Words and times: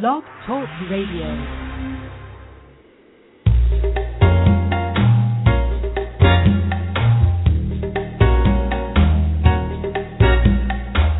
Blog 0.00 0.22
Talk 0.46 0.66
Radio. 0.90 1.28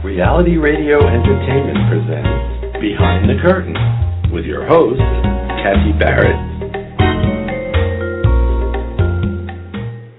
Reality 0.02 0.56
Radio 0.56 1.06
Entertainment 1.06 1.76
presents 1.90 2.80
Behind 2.80 3.28
the 3.28 3.36
Curtain 3.42 3.76
with 4.32 4.46
your 4.46 4.66
host, 4.66 4.98
Kathy 5.62 5.92
Barrett. 5.98 6.32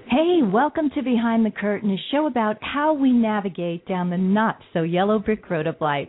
Hey, 0.08 0.42
welcome 0.44 0.90
to 0.90 1.02
Behind 1.02 1.44
the 1.44 1.50
Curtain, 1.50 1.90
a 1.90 1.96
show 2.12 2.28
about 2.28 2.58
how 2.60 2.94
we 2.94 3.10
navigate 3.10 3.84
down 3.88 4.10
the 4.10 4.16
not 4.16 4.58
so 4.72 4.82
yellow 4.82 5.18
brick 5.18 5.50
road 5.50 5.66
of 5.66 5.74
life. 5.80 6.06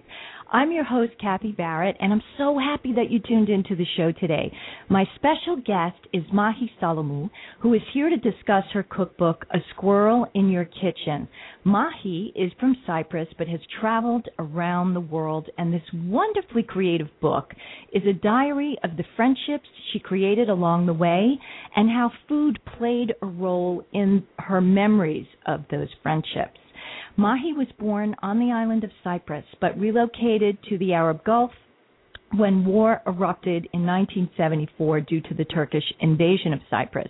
I'm 0.51 0.71
your 0.71 0.83
host, 0.83 1.13
Kathy 1.19 1.51
Barrett, 1.51 1.97
and 1.99 2.13
I'm 2.13 2.21
so 2.37 2.59
happy 2.59 2.93
that 2.93 3.09
you 3.09 3.19
tuned 3.19 3.49
into 3.49 3.75
the 3.75 3.85
show 3.97 4.11
today. 4.11 4.55
My 4.89 5.05
special 5.15 5.55
guest 5.55 5.97
is 6.13 6.23
Mahi 6.31 6.71
Solomou, 6.79 7.31
who 7.59 7.73
is 7.73 7.81
here 7.93 8.09
to 8.09 8.17
discuss 8.17 8.63
her 8.73 8.83
cookbook, 8.83 9.45
A 9.51 9.57
Squirrel 9.71 10.27
in 10.35 10.49
Your 10.49 10.65
Kitchen. 10.65 11.27
Mahi 11.63 12.31
is 12.35 12.51
from 12.59 12.77
Cyprus 12.85 13.27
but 13.39 13.47
has 13.47 13.59
traveled 13.79 14.27
around 14.37 14.93
the 14.93 14.99
world, 14.99 15.49
and 15.57 15.73
this 15.73 15.81
wonderfully 15.93 16.63
creative 16.63 17.09
book 17.21 17.53
is 17.91 18.03
a 18.05 18.13
diary 18.13 18.77
of 18.83 18.97
the 18.97 19.05
friendships 19.15 19.67
she 19.91 19.99
created 19.99 20.49
along 20.49 20.85
the 20.85 20.93
way 20.93 21.39
and 21.75 21.89
how 21.89 22.11
food 22.27 22.59
played 22.77 23.13
a 23.21 23.25
role 23.25 23.83
in 23.93 24.23
her 24.37 24.61
memories 24.61 25.27
of 25.47 25.65
those 25.71 25.89
friendships. 26.03 26.59
Mahi 27.17 27.53
was 27.53 27.67
born 27.79 28.15
on 28.21 28.39
the 28.39 28.51
island 28.51 28.83
of 28.83 28.91
Cyprus 29.03 29.45
but 29.61 29.79
relocated 29.79 30.57
to 30.69 30.77
the 30.77 30.93
Arab 30.93 31.23
Gulf 31.23 31.51
when 32.37 32.65
war 32.65 33.01
erupted 33.05 33.67
in 33.73 33.85
1974 33.85 35.01
due 35.01 35.21
to 35.21 35.33
the 35.33 35.45
Turkish 35.45 35.83
invasion 35.99 36.53
of 36.53 36.59
Cyprus. 36.69 37.09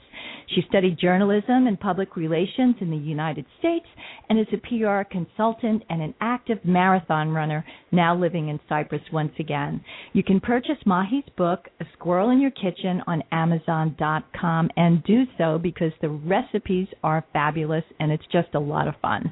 She 0.53 0.61
studied 0.69 0.99
journalism 0.99 1.67
and 1.67 1.79
public 1.79 2.15
relations 2.15 2.75
in 2.81 2.91
the 2.91 2.97
United 2.97 3.45
States 3.59 3.85
and 4.29 4.39
is 4.39 4.47
a 4.53 4.57
PR 4.57 5.09
consultant 5.09 5.83
and 5.89 6.01
an 6.01 6.13
active 6.21 6.59
marathon 6.63 7.29
runner 7.29 7.65
now 7.91 8.15
living 8.15 8.49
in 8.49 8.59
Cyprus 8.69 9.01
once 9.11 9.33
again. 9.39 9.83
You 10.13 10.23
can 10.23 10.39
purchase 10.39 10.77
Mahi's 10.85 11.23
book, 11.37 11.67
A 11.79 11.85
Squirrel 11.93 12.29
in 12.29 12.39
Your 12.39 12.51
Kitchen, 12.51 13.01
on 13.07 13.23
Amazon.com 13.31 14.69
and 14.77 15.03
do 15.03 15.23
so 15.37 15.57
because 15.57 15.91
the 16.01 16.09
recipes 16.09 16.87
are 17.03 17.25
fabulous 17.33 17.83
and 17.99 18.11
it's 18.11 18.25
just 18.31 18.53
a 18.53 18.59
lot 18.59 18.87
of 18.87 18.95
fun. 19.01 19.31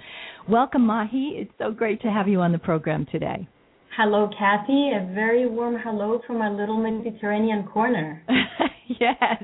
Welcome, 0.50 0.86
Mahi. 0.86 1.36
It's 1.38 1.52
so 1.58 1.72
great 1.72 2.02
to 2.02 2.12
have 2.12 2.28
you 2.28 2.42
on 2.42 2.52
the 2.52 2.60
program 2.60 3.06
today. 3.10 3.48
Hello, 3.96 4.30
Kathy. 4.38 4.92
A 4.92 5.10
very 5.14 5.48
warm 5.48 5.78
hello 5.82 6.20
from 6.28 6.42
our 6.42 6.52
little 6.52 6.76
Mediterranean 6.76 7.66
corner. 7.66 8.22
yes. 9.00 9.42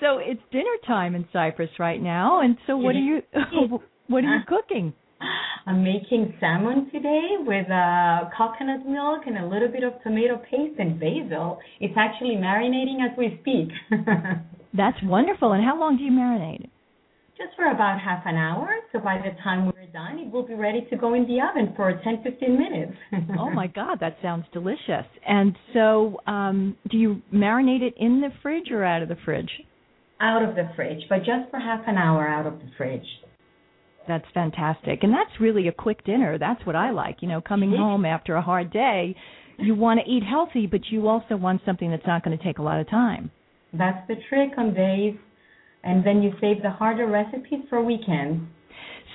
So 0.00 0.18
it's 0.18 0.42
dinner 0.52 0.76
time 0.86 1.14
in 1.14 1.26
Cyprus 1.32 1.70
right 1.78 2.02
now, 2.02 2.42
and 2.42 2.58
so 2.66 2.76
what 2.76 2.94
are 2.94 2.98
you 2.98 3.22
what 4.08 4.24
are 4.24 4.36
you 4.36 4.42
cooking? 4.46 4.92
I'm 5.66 5.82
making 5.82 6.34
salmon 6.40 6.90
today 6.92 7.36
with 7.38 7.70
uh, 7.70 8.28
coconut 8.36 8.86
milk 8.86 9.22
and 9.26 9.38
a 9.38 9.46
little 9.46 9.68
bit 9.68 9.82
of 9.82 9.94
tomato 10.02 10.36
paste 10.36 10.78
and 10.78 11.00
basil. 11.00 11.58
It's 11.80 11.94
actually 11.96 12.36
marinating 12.36 12.96
as 13.00 13.16
we 13.16 13.38
speak. 13.40 13.68
That's 14.76 14.98
wonderful. 15.04 15.52
And 15.52 15.64
how 15.64 15.80
long 15.80 15.96
do 15.96 16.02
you 16.02 16.12
marinate? 16.12 16.68
Just 17.36 17.56
for 17.56 17.70
about 17.70 18.00
half 18.00 18.22
an 18.26 18.36
hour. 18.36 18.68
So 18.92 19.00
by 19.00 19.18
the 19.18 19.36
time 19.42 19.66
we're 19.66 19.86
done, 19.92 20.20
it 20.20 20.30
will 20.30 20.46
be 20.46 20.54
ready 20.54 20.86
to 20.90 20.96
go 20.96 21.14
in 21.14 21.26
the 21.26 21.40
oven 21.40 21.72
for 21.74 22.00
10, 22.04 22.22
15 22.22 22.58
minutes. 22.58 22.92
oh 23.38 23.50
my 23.50 23.66
God, 23.66 23.98
that 24.00 24.16
sounds 24.22 24.44
delicious. 24.52 25.06
And 25.26 25.56
so, 25.72 26.20
um, 26.28 26.76
do 26.90 26.96
you 26.96 27.22
marinate 27.32 27.82
it 27.82 27.94
in 27.98 28.20
the 28.20 28.28
fridge 28.40 28.70
or 28.70 28.84
out 28.84 29.02
of 29.02 29.08
the 29.08 29.16
fridge? 29.24 29.50
Out 30.20 30.48
of 30.48 30.54
the 30.54 30.70
fridge, 30.76 31.02
but 31.08 31.18
just 31.18 31.50
for 31.50 31.58
half 31.58 31.82
an 31.88 31.96
hour 31.96 32.26
out 32.28 32.46
of 32.46 32.60
the 32.60 32.70
fridge. 32.76 33.06
That's 34.06 34.24
fantastic. 34.32 35.02
And 35.02 35.12
that's 35.12 35.40
really 35.40 35.66
a 35.66 35.72
quick 35.72 36.04
dinner. 36.04 36.38
That's 36.38 36.64
what 36.64 36.76
I 36.76 36.90
like. 36.90 37.16
You 37.20 37.28
know, 37.28 37.40
coming 37.40 37.70
home 37.70 38.04
after 38.04 38.36
a 38.36 38.42
hard 38.42 38.72
day, 38.72 39.16
you 39.58 39.74
want 39.74 40.00
to 40.04 40.10
eat 40.10 40.22
healthy, 40.22 40.66
but 40.66 40.80
you 40.90 41.08
also 41.08 41.36
want 41.36 41.62
something 41.64 41.90
that's 41.90 42.06
not 42.06 42.24
going 42.24 42.36
to 42.36 42.44
take 42.44 42.58
a 42.58 42.62
lot 42.62 42.80
of 42.80 42.88
time. 42.88 43.30
That's 43.72 44.06
the 44.08 44.16
trick 44.28 44.50
on 44.56 44.74
days. 44.74 45.16
And 45.84 46.04
then 46.04 46.22
you 46.22 46.32
save 46.40 46.62
the 46.62 46.70
harder 46.70 47.06
recipes 47.06 47.60
for 47.68 47.82
weekends. 47.82 48.42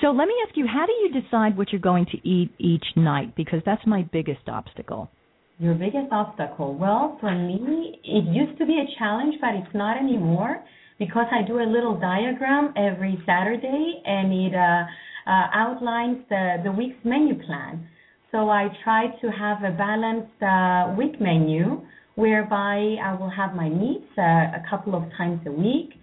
So 0.02 0.12
let 0.12 0.28
me 0.28 0.36
ask 0.48 0.56
you, 0.56 0.66
how 0.66 0.86
do 0.86 0.94
you 0.94 1.22
decide 1.22 1.58
what 1.58 1.72
you're 1.72 1.82
going 1.82 2.06
to 2.12 2.28
eat 2.28 2.52
each 2.58 2.86
night? 2.96 3.36
Because 3.36 3.62
that's 3.66 3.86
my 3.86 4.04
biggest 4.14 4.48
obstacle. 4.48 5.10
Your 5.58 5.74
biggest 5.74 6.08
obstacle? 6.12 6.74
Well, 6.76 7.18
for 7.20 7.36
me, 7.36 8.00
it 8.06 8.24
used 8.34 8.58
to 8.60 8.66
be 8.66 8.80
a 8.80 8.88
challenge, 8.98 9.36
but 9.42 9.56
it's 9.56 9.76
not 9.76 9.98
anymore 9.98 10.64
because 11.00 11.26
I 11.32 11.46
do 11.46 11.60
a 11.60 11.68
little 11.68 12.00
diagram 12.00 12.74
every 12.78 13.22
Saturday 13.26 14.02
and 14.06 14.32
it 14.32 14.56
uh, 14.56 14.84
uh, 15.30 15.48
outlines 15.54 16.20
the, 16.30 16.62
the 16.64 16.72
week's 16.72 17.04
menu 17.04 17.36
plan. 17.46 17.88
So 18.32 18.50
I 18.50 18.68
try 18.84 19.08
to 19.22 19.32
have 19.32 19.64
a 19.64 19.72
balanced 19.76 20.42
uh, 20.42 20.96
week 20.98 21.20
menu 21.20 21.82
whereby 22.16 22.96
I 23.04 23.16
will 23.20 23.30
have 23.30 23.54
my 23.56 23.70
meats 23.70 24.06
uh, 24.18 24.22
a 24.22 24.64
couple 24.70 24.96
of 24.96 25.04
times 25.18 25.42
a 25.48 25.52
week. 25.52 25.99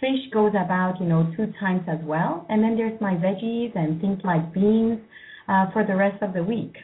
Fish 0.00 0.30
goes 0.32 0.50
about, 0.50 1.00
you 1.00 1.06
know, 1.06 1.32
two 1.36 1.52
times 1.58 1.82
as 1.88 1.98
well. 2.02 2.46
And 2.48 2.62
then 2.62 2.76
there's 2.76 3.00
my 3.00 3.14
veggies 3.14 3.74
and 3.74 4.00
things 4.00 4.20
like 4.24 4.52
beans 4.52 5.00
uh, 5.48 5.70
for 5.72 5.84
the 5.86 5.96
rest 5.96 6.22
of 6.22 6.34
the 6.34 6.42
week. 6.42 6.74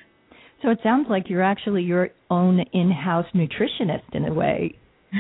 So 0.62 0.70
it 0.70 0.78
sounds 0.82 1.06
like 1.10 1.28
you're 1.28 1.42
actually 1.42 1.82
your 1.82 2.10
own 2.30 2.60
in-house 2.72 3.26
nutritionist 3.34 4.14
in 4.14 4.24
a 4.24 4.32
way. 4.32 4.76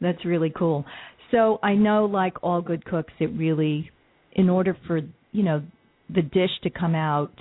That's 0.00 0.24
really 0.24 0.52
cool. 0.56 0.84
So 1.30 1.58
I 1.62 1.74
know, 1.74 2.04
like 2.06 2.34
all 2.42 2.60
good 2.60 2.84
cooks, 2.84 3.12
it 3.18 3.26
really, 3.26 3.90
in 4.32 4.48
order 4.48 4.76
for 4.86 5.00
you 5.32 5.42
know 5.42 5.62
the 6.14 6.22
dish 6.22 6.50
to 6.62 6.70
come 6.70 6.94
out 6.94 7.32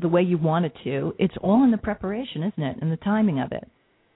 the 0.00 0.08
way 0.08 0.22
you 0.22 0.36
want 0.36 0.64
it 0.64 0.72
to, 0.84 1.14
it's 1.18 1.34
all 1.40 1.62
in 1.64 1.70
the 1.70 1.78
preparation, 1.78 2.42
isn't 2.42 2.62
it, 2.62 2.76
and 2.80 2.90
the 2.90 2.96
timing 2.98 3.40
of 3.40 3.52
it. 3.52 3.68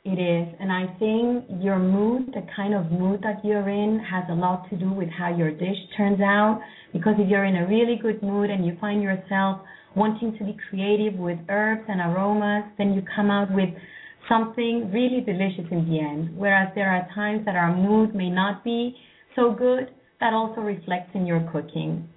It 0.05 0.19
is, 0.19 0.55
and 0.61 0.73
I 0.73 0.87
think 0.99 1.63
your 1.63 1.79
mood, 1.79 2.29
the 2.29 2.47
kind 2.55 2.73
of 2.73 2.91
mood 2.91 3.21
that 3.23 3.45
you're 3.45 3.69
in, 3.69 3.99
has 3.99 4.25
a 4.31 4.35
lot 4.35 4.69
to 4.71 4.77
do 4.77 4.91
with 4.91 5.09
how 5.11 5.37
your 5.37 5.51
dish 5.51 5.77
turns 5.97 6.21
out. 6.21 6.61
Because 6.93 7.15
if 7.19 7.29
you're 7.29 7.45
in 7.45 7.57
a 7.57 7.67
really 7.67 7.99
good 8.01 8.23
mood 8.23 8.49
and 8.49 8.65
you 8.65 8.77
find 8.81 9.03
yourself 9.03 9.61
wanting 9.95 10.39
to 10.39 10.45
be 10.45 10.57
creative 10.71 11.15
with 11.15 11.39
herbs 11.49 11.83
and 11.89 12.01
aromas, 12.01 12.65
then 12.79 12.95
you 12.95 13.03
come 13.15 13.31
out 13.31 13.53
with 13.53 13.71
something 14.29 14.91
really 14.93 15.21
delicious 15.21 15.67
in 15.71 15.91
the 15.91 15.99
end. 15.99 16.37
Whereas 16.37 16.69
there 16.75 16.91
are 16.91 17.07
times 17.15 17.45
that 17.45 17.57
our 17.57 17.75
mood 17.75 18.15
may 18.15 18.31
not 18.31 18.63
be 18.65 18.97
so 19.35 19.53
good, 19.53 19.91
that 20.21 20.33
also 20.33 20.61
reflects 20.61 21.11
in 21.15 21.27
your 21.27 21.41
cooking. 21.53 22.09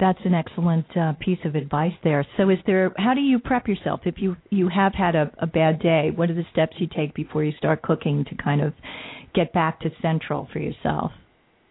That's 0.00 0.18
an 0.24 0.34
excellent 0.34 0.86
uh, 0.96 1.12
piece 1.20 1.38
of 1.44 1.54
advice 1.54 1.92
there. 2.02 2.26
So, 2.36 2.48
is 2.48 2.58
there? 2.66 2.92
How 2.96 3.14
do 3.14 3.20
you 3.20 3.38
prep 3.38 3.68
yourself 3.68 4.00
if 4.04 4.16
you 4.18 4.36
you 4.50 4.68
have 4.68 4.94
had 4.94 5.14
a, 5.14 5.30
a 5.38 5.46
bad 5.46 5.80
day? 5.80 6.10
What 6.14 6.30
are 6.30 6.34
the 6.34 6.46
steps 6.52 6.76
you 6.78 6.88
take 6.94 7.14
before 7.14 7.44
you 7.44 7.52
start 7.58 7.82
cooking 7.82 8.24
to 8.30 8.42
kind 8.42 8.62
of 8.62 8.72
get 9.34 9.52
back 9.52 9.80
to 9.80 9.90
central 10.00 10.48
for 10.52 10.58
yourself? 10.58 11.12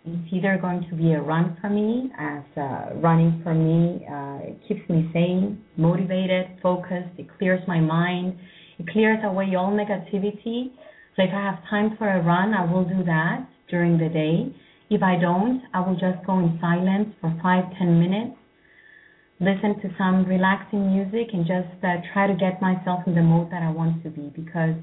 It's 0.06 0.32
either 0.34 0.58
going 0.62 0.86
to 0.90 0.96
be 0.96 1.12
a 1.14 1.22
run 1.22 1.58
for 1.60 1.70
me, 1.70 2.10
as 2.18 2.44
uh, 2.56 2.96
running 2.96 3.42
for 3.44 3.54
me 3.54 4.06
uh, 4.08 4.52
it 4.52 4.60
keeps 4.68 4.88
me 4.90 5.10
sane, 5.12 5.62
motivated, 5.76 6.48
focused. 6.62 7.10
It 7.18 7.28
clears 7.38 7.62
my 7.68 7.80
mind 7.80 8.38
it 8.80 8.88
clears 8.88 9.20
away 9.24 9.56
all 9.56 9.72
negativity. 9.72 10.72
So 11.16 11.24
if 11.24 11.30
I 11.34 11.44
have 11.44 11.60
time 11.70 11.96
for 11.98 12.08
a 12.08 12.22
run, 12.24 12.54
I 12.54 12.72
will 12.72 12.86
do 12.86 13.04
that 13.04 13.46
during 13.70 13.98
the 13.98 14.08
day. 14.08 14.56
If 14.90 15.04
I 15.04 15.20
don't, 15.20 15.62
I 15.74 15.82
will 15.82 15.96
just 15.96 16.26
go 16.26 16.40
in 16.40 16.58
silence 16.60 17.14
for 17.22 17.38
five, 17.44 17.66
ten 17.78 18.00
minutes, 18.00 18.36
listen 19.40 19.80
to 19.82 19.94
some 19.98 20.26
relaxing 20.26 20.92
music, 20.94 21.30
and 21.34 21.46
just 21.46 21.84
uh, 21.84 22.02
try 22.14 22.28
to 22.28 22.34
get 22.34 22.62
myself 22.62 23.02
in 23.06 23.14
the 23.14 23.22
mode 23.22 23.52
that 23.52 23.62
I 23.62 23.70
want 23.70 24.04
to 24.04 24.10
be. 24.10 24.34
Because 24.36 24.75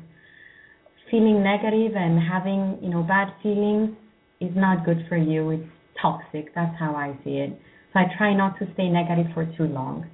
feeling 1.10 1.42
negative 1.42 1.92
and 1.96 2.19
having 2.20 2.78
you 2.82 2.90
know 2.90 3.02
bad 3.02 3.28
feelings 3.42 3.96
is 4.40 4.50
not 4.54 4.84
good 4.84 5.04
for 5.08 5.16
you. 5.16 5.50
It's 5.50 5.69
toxic. 6.00 6.54
That's 6.54 6.78
how 6.78 6.94
I 6.94 7.19
see 7.25 7.38
it. 7.38 7.58
So 7.92 8.00
I 8.00 8.04
try 8.16 8.34
not 8.34 8.58
to 8.58 8.66
stay 8.75 8.88
negative 8.88 9.26
for 9.34 9.46
too 9.56 9.64
long. 9.64 10.06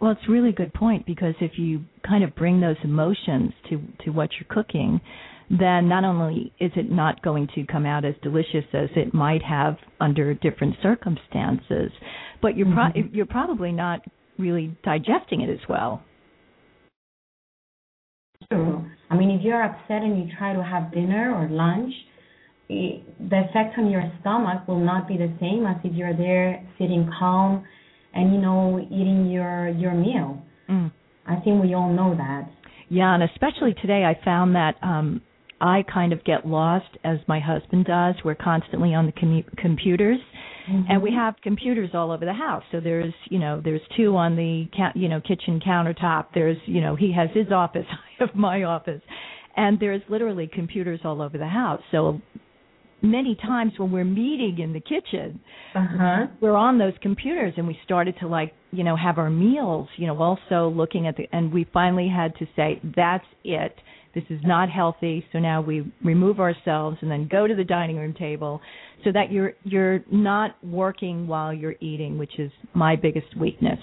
Well, 0.00 0.12
it's 0.12 0.28
a 0.28 0.32
really 0.32 0.52
good 0.52 0.74
point 0.74 1.06
because 1.06 1.34
if 1.40 1.52
you 1.56 1.84
kind 2.06 2.24
of 2.24 2.34
bring 2.34 2.60
those 2.60 2.76
emotions 2.84 3.52
to 3.70 3.80
to 4.04 4.10
what 4.10 4.30
you're 4.38 4.48
cooking, 4.48 5.00
then 5.50 5.88
not 5.88 6.04
only 6.04 6.52
is 6.58 6.72
it 6.76 6.90
not 6.90 7.22
going 7.22 7.48
to 7.54 7.66
come 7.66 7.84
out 7.84 8.04
as 8.04 8.14
delicious 8.22 8.64
as 8.72 8.88
it 8.96 9.12
might 9.12 9.42
have 9.42 9.76
under 10.00 10.34
different 10.34 10.74
circumstances, 10.82 11.90
but 12.40 12.56
you're 12.56 12.66
pro- 12.66 12.84
mm-hmm. 12.84 13.14
you're 13.14 13.26
probably 13.26 13.72
not 13.72 14.00
really 14.38 14.76
digesting 14.82 15.42
it 15.42 15.50
as 15.50 15.60
well. 15.68 16.02
True. 18.50 18.84
I 19.10 19.16
mean, 19.16 19.30
if 19.30 19.42
you're 19.42 19.62
upset 19.62 20.02
and 20.02 20.18
you 20.18 20.34
try 20.38 20.54
to 20.54 20.62
have 20.62 20.92
dinner 20.92 21.34
or 21.34 21.48
lunch, 21.48 21.92
the 22.68 23.02
effect 23.30 23.78
on 23.78 23.90
your 23.90 24.10
stomach 24.20 24.66
will 24.66 24.80
not 24.80 25.06
be 25.06 25.16
the 25.16 25.32
same 25.40 25.66
as 25.66 25.76
if 25.84 25.94
you're 25.94 26.16
there 26.16 26.66
sitting 26.78 27.10
calm 27.18 27.64
and 28.14 28.32
you 28.32 28.40
know 28.40 28.80
eating 28.90 29.30
your 29.30 29.68
your 29.68 29.94
meal. 29.94 30.42
Mm. 30.68 30.90
I 31.26 31.36
think 31.36 31.62
we 31.62 31.74
all 31.74 31.92
know 31.92 32.14
that. 32.16 32.50
Yeah, 32.88 33.14
and 33.14 33.22
especially 33.22 33.74
today, 33.80 34.04
I 34.04 34.22
found 34.24 34.54
that 34.56 34.76
um 34.82 35.20
I 35.64 35.82
kind 35.82 36.12
of 36.12 36.22
get 36.24 36.46
lost 36.46 36.98
as 37.04 37.16
my 37.26 37.40
husband 37.40 37.86
does. 37.86 38.16
We're 38.22 38.34
constantly 38.34 38.92
on 38.92 39.06
the 39.06 39.12
commu- 39.12 39.56
computers, 39.56 40.18
mm-hmm. 40.70 40.90
and 40.90 41.02
we 41.02 41.10
have 41.10 41.36
computers 41.42 41.88
all 41.94 42.12
over 42.12 42.26
the 42.26 42.34
house. 42.34 42.62
So 42.70 42.80
there's, 42.80 43.14
you 43.30 43.38
know, 43.38 43.62
there's 43.64 43.80
two 43.96 44.14
on 44.14 44.36
the, 44.36 44.66
you 44.94 45.08
know, 45.08 45.22
kitchen 45.22 45.62
countertop. 45.66 46.26
There's, 46.34 46.58
you 46.66 46.82
know, 46.82 46.96
he 46.96 47.14
has 47.14 47.30
his 47.32 47.50
office, 47.50 47.86
I 47.90 48.24
have 48.26 48.34
my 48.34 48.64
office, 48.64 49.00
and 49.56 49.80
there's 49.80 50.02
literally 50.10 50.50
computers 50.52 51.00
all 51.02 51.22
over 51.22 51.38
the 51.38 51.48
house. 51.48 51.80
So 51.90 52.20
many 53.00 53.34
times 53.34 53.72
when 53.78 53.90
we're 53.90 54.04
meeting 54.04 54.58
in 54.58 54.74
the 54.74 54.80
kitchen, 54.80 55.40
uh-huh. 55.74 56.26
we're 56.42 56.56
on 56.56 56.76
those 56.76 56.94
computers, 57.00 57.54
and 57.56 57.66
we 57.66 57.78
started 57.86 58.16
to 58.20 58.28
like, 58.28 58.52
you 58.70 58.84
know, 58.84 58.96
have 58.96 59.16
our 59.16 59.30
meals, 59.30 59.88
you 59.96 60.06
know, 60.08 60.18
also 60.20 60.68
looking 60.76 61.06
at 61.06 61.16
the, 61.16 61.26
and 61.32 61.54
we 61.54 61.66
finally 61.72 62.12
had 62.14 62.36
to 62.36 62.46
say, 62.54 62.82
that's 62.94 63.24
it 63.44 63.74
this 64.14 64.24
is 64.30 64.40
not 64.44 64.70
healthy. 64.70 65.24
So 65.32 65.38
now 65.38 65.60
we 65.60 65.90
remove 66.02 66.40
ourselves 66.40 66.98
and 67.00 67.10
then 67.10 67.28
go 67.30 67.46
to 67.46 67.54
the 67.54 67.64
dining 67.64 67.96
room 67.96 68.14
table 68.14 68.60
so 69.04 69.12
that 69.12 69.30
you're 69.30 69.52
you're 69.64 70.00
not 70.10 70.56
working 70.64 71.26
while 71.26 71.52
you're 71.52 71.76
eating, 71.80 72.18
which 72.18 72.38
is 72.38 72.50
my 72.74 72.96
biggest 72.96 73.36
weakness. 73.38 73.78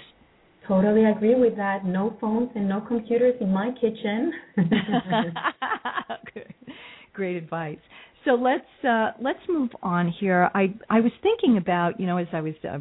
Totally 0.67 1.05
agree 1.05 1.35
with 1.35 1.55
that. 1.57 1.85
No 1.85 2.15
phones 2.21 2.49
and 2.55 2.69
no 2.69 2.81
computers 2.81 3.35
in 3.41 3.51
my 3.51 3.71
kitchen. 3.79 4.31
Great 7.13 7.35
advice. 7.35 7.79
So 8.25 8.31
let's 8.31 8.85
uh, 8.87 9.11
let's 9.19 9.39
move 9.49 9.69
on 9.81 10.13
here. 10.19 10.49
I 10.53 10.73
I 10.89 10.99
was 11.01 11.11
thinking 11.23 11.57
about 11.57 11.99
you 11.99 12.05
know 12.05 12.17
as 12.17 12.27
I 12.31 12.41
was 12.41 12.53
uh, 12.63 12.77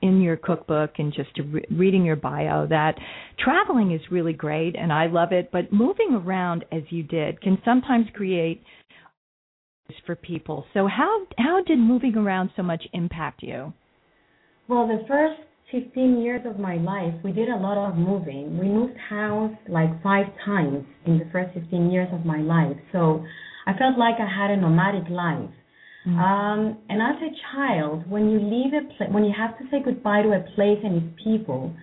in 0.00 0.20
your 0.20 0.36
cookbook 0.36 0.92
and 0.98 1.12
just 1.12 1.30
re- 1.50 1.64
reading 1.70 2.04
your 2.04 2.16
bio 2.16 2.66
that 2.66 2.94
traveling 3.38 3.92
is 3.92 4.00
really 4.10 4.32
great 4.32 4.76
and 4.76 4.92
I 4.92 5.06
love 5.06 5.32
it, 5.32 5.50
but 5.50 5.72
moving 5.72 6.14
around 6.14 6.64
as 6.70 6.82
you 6.90 7.02
did 7.02 7.40
can 7.40 7.58
sometimes 7.64 8.06
create 8.14 8.62
for 10.04 10.16
people. 10.16 10.64
So 10.74 10.86
how 10.86 11.26
how 11.38 11.62
did 11.66 11.78
moving 11.78 12.14
around 12.16 12.50
so 12.56 12.62
much 12.62 12.84
impact 12.92 13.42
you? 13.42 13.72
Well, 14.68 14.86
the 14.86 15.04
first 15.08 15.40
15 15.72 16.20
years 16.20 16.42
of 16.46 16.58
my 16.58 16.76
life, 16.76 17.14
we 17.24 17.32
did 17.32 17.48
a 17.48 17.56
lot 17.56 17.76
of 17.76 17.96
moving. 17.96 18.58
We 18.58 18.68
moved 18.68 18.96
house 19.08 19.52
like 19.68 20.02
five 20.02 20.26
times 20.44 20.84
in 21.06 21.18
the 21.18 21.26
first 21.32 21.54
15 21.54 21.90
years 21.90 22.08
of 22.12 22.24
my 22.24 22.38
life. 22.38 22.76
So 22.92 23.24
I 23.66 23.76
felt 23.78 23.98
like 23.98 24.16
I 24.18 24.28
had 24.28 24.50
a 24.50 24.56
nomadic 24.56 25.10
life. 25.10 25.50
Mm-hmm. 26.08 26.18
Um, 26.18 26.78
and 26.88 27.02
as 27.02 27.20
a 27.20 27.32
child, 27.52 28.08
when 28.08 28.30
you 28.30 28.40
leave 28.40 28.72
a 28.72 28.86
place, 28.96 29.10
when 29.12 29.24
you 29.24 29.32
have 29.36 29.58
to 29.58 29.64
say 29.70 29.82
goodbye 29.84 30.22
to 30.22 30.30
a 30.30 30.40
place 30.54 30.78
and 30.82 31.02
its 31.02 31.22
people, 31.22 31.74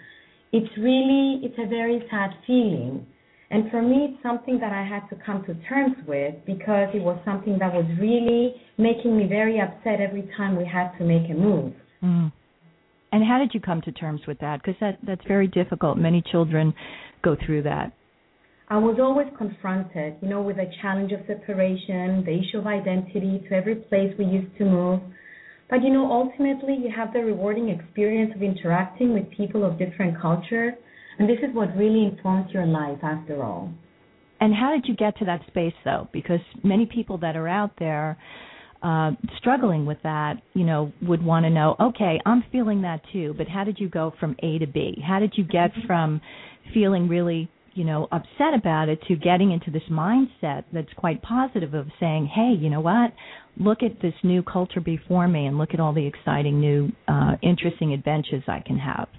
it's 0.52 0.72
really 0.78 1.42
it's 1.46 1.58
a 1.60 1.68
very 1.68 2.02
sad 2.10 2.32
feeling. 2.48 3.06
And 3.52 3.70
for 3.70 3.82
me, 3.82 4.10
it's 4.10 4.24
something 4.24 4.60
that 4.60 4.74
I 4.74 4.84
had 4.84 5.08
to 5.10 5.24
come 5.24 5.44
to 5.46 5.54
terms 5.70 5.96
with 6.08 6.34
because 6.48 6.90
it 6.96 7.04
was 7.04 7.20
something 7.24 7.60
that 7.60 7.72
was 7.72 7.86
really 8.02 8.56
making 8.80 9.16
me 9.16 9.28
very 9.28 9.60
upset 9.62 10.02
every 10.02 10.28
time 10.36 10.56
we 10.58 10.66
had 10.66 10.98
to 10.98 11.04
make 11.04 11.30
a 11.30 11.34
move. 11.34 11.74
Mm. 12.04 12.32
And 13.12 13.24
how 13.24 13.38
did 13.38 13.54
you 13.54 13.60
come 13.60 13.82
to 13.84 13.92
terms 13.92 14.22
with 14.28 14.40
that? 14.40 14.62
Because 14.62 14.76
that 14.82 14.98
that's 15.06 15.22
very 15.28 15.48
difficult. 15.48 16.00
Many 16.00 16.24
children 16.32 16.74
go 17.24 17.38
through 17.46 17.64
that. 17.64 17.94
I 18.68 18.78
was 18.78 18.98
always 19.00 19.28
confronted, 19.38 20.16
you 20.22 20.28
know, 20.28 20.42
with 20.42 20.56
the 20.56 20.70
challenge 20.82 21.12
of 21.12 21.20
separation, 21.28 22.24
the 22.26 22.40
issue 22.40 22.58
of 22.58 22.66
identity 22.66 23.44
to 23.48 23.56
every 23.56 23.76
place 23.76 24.14
we 24.18 24.26
used 24.26 24.58
to 24.58 24.66
move. 24.66 25.02
But 25.70 25.84
you 25.84 25.92
know, 25.92 26.12
ultimately, 26.12 26.74
you 26.74 26.92
have 26.96 27.14
the 27.14 27.20
rewarding 27.20 27.70
experience 27.70 28.32
of 28.36 28.42
interacting 28.42 29.14
with 29.14 29.30
people 29.32 29.64
of 29.64 29.78
different 29.78 30.20
culture, 30.20 30.74
and 31.20 31.30
this 31.30 31.38
is 31.48 31.54
what 31.54 31.76
really 31.78 32.06
informs 32.06 32.52
your 32.52 32.66
life 32.66 33.00
after 33.04 33.44
all. 33.44 33.72
And 34.40 34.54
how 34.54 34.72
did 34.72 34.86
you 34.88 34.96
get 34.96 35.18
to 35.20 35.26
that 35.26 35.42
space, 35.48 35.74
though? 35.84 36.08
Because 36.12 36.42
many 36.64 36.86
people 36.88 37.20
that 37.20 37.36
are 37.36 37.48
out 37.48 37.72
there 37.80 38.18
uh, 38.84 39.12
struggling 39.38 39.86
with 39.86 39.98
that, 40.04 40.36
you 40.54 40.64
know, 40.64 40.92
would 41.02 41.24
want 41.24 41.46
to 41.46 41.50
know, 41.50 41.76
okay, 41.80 42.20
I'm 42.26 42.44
feeling 42.52 42.82
that 42.82 43.02
too, 43.12 43.34
but 43.38 43.48
how 43.48 43.64
did 43.64 43.80
you 43.80 43.90
go 43.90 44.14
from 44.20 44.36
A 44.44 44.60
to 44.60 44.68
B? 44.68 45.02
How 45.06 45.20
did 45.20 45.34
you 45.36 45.44
get 45.44 45.72
mm-hmm. 45.72 45.88
from 45.88 46.22
feeling 46.74 47.08
really 47.08 47.50
you 47.76 47.84
know, 47.84 48.08
upset 48.12 48.54
about 48.56 48.88
it 48.88 49.00
to 49.08 49.16
getting 49.16 49.52
into 49.52 49.70
this 49.70 49.84
mindset 49.92 50.64
that's 50.72 50.92
quite 50.96 51.22
positive 51.22 51.74
of 51.74 51.88
saying, 52.00 52.26
hey, 52.34 52.54
you 52.58 52.70
know 52.70 52.80
what? 52.80 53.12
Look 53.58 53.84
at 53.84 54.02
this 54.02 54.14
new 54.24 54.42
culture 54.42 54.80
before 54.80 55.28
me 55.28 55.46
and 55.46 55.58
look 55.58 55.74
at 55.74 55.80
all 55.82 55.94
the 55.94 56.08
exciting 56.08 56.60
new, 56.60 56.92
uh, 57.08 57.36
interesting 57.44 57.94
adventures 57.94 58.44
I 58.48 58.62
can 58.66 58.78
have. 58.78 59.10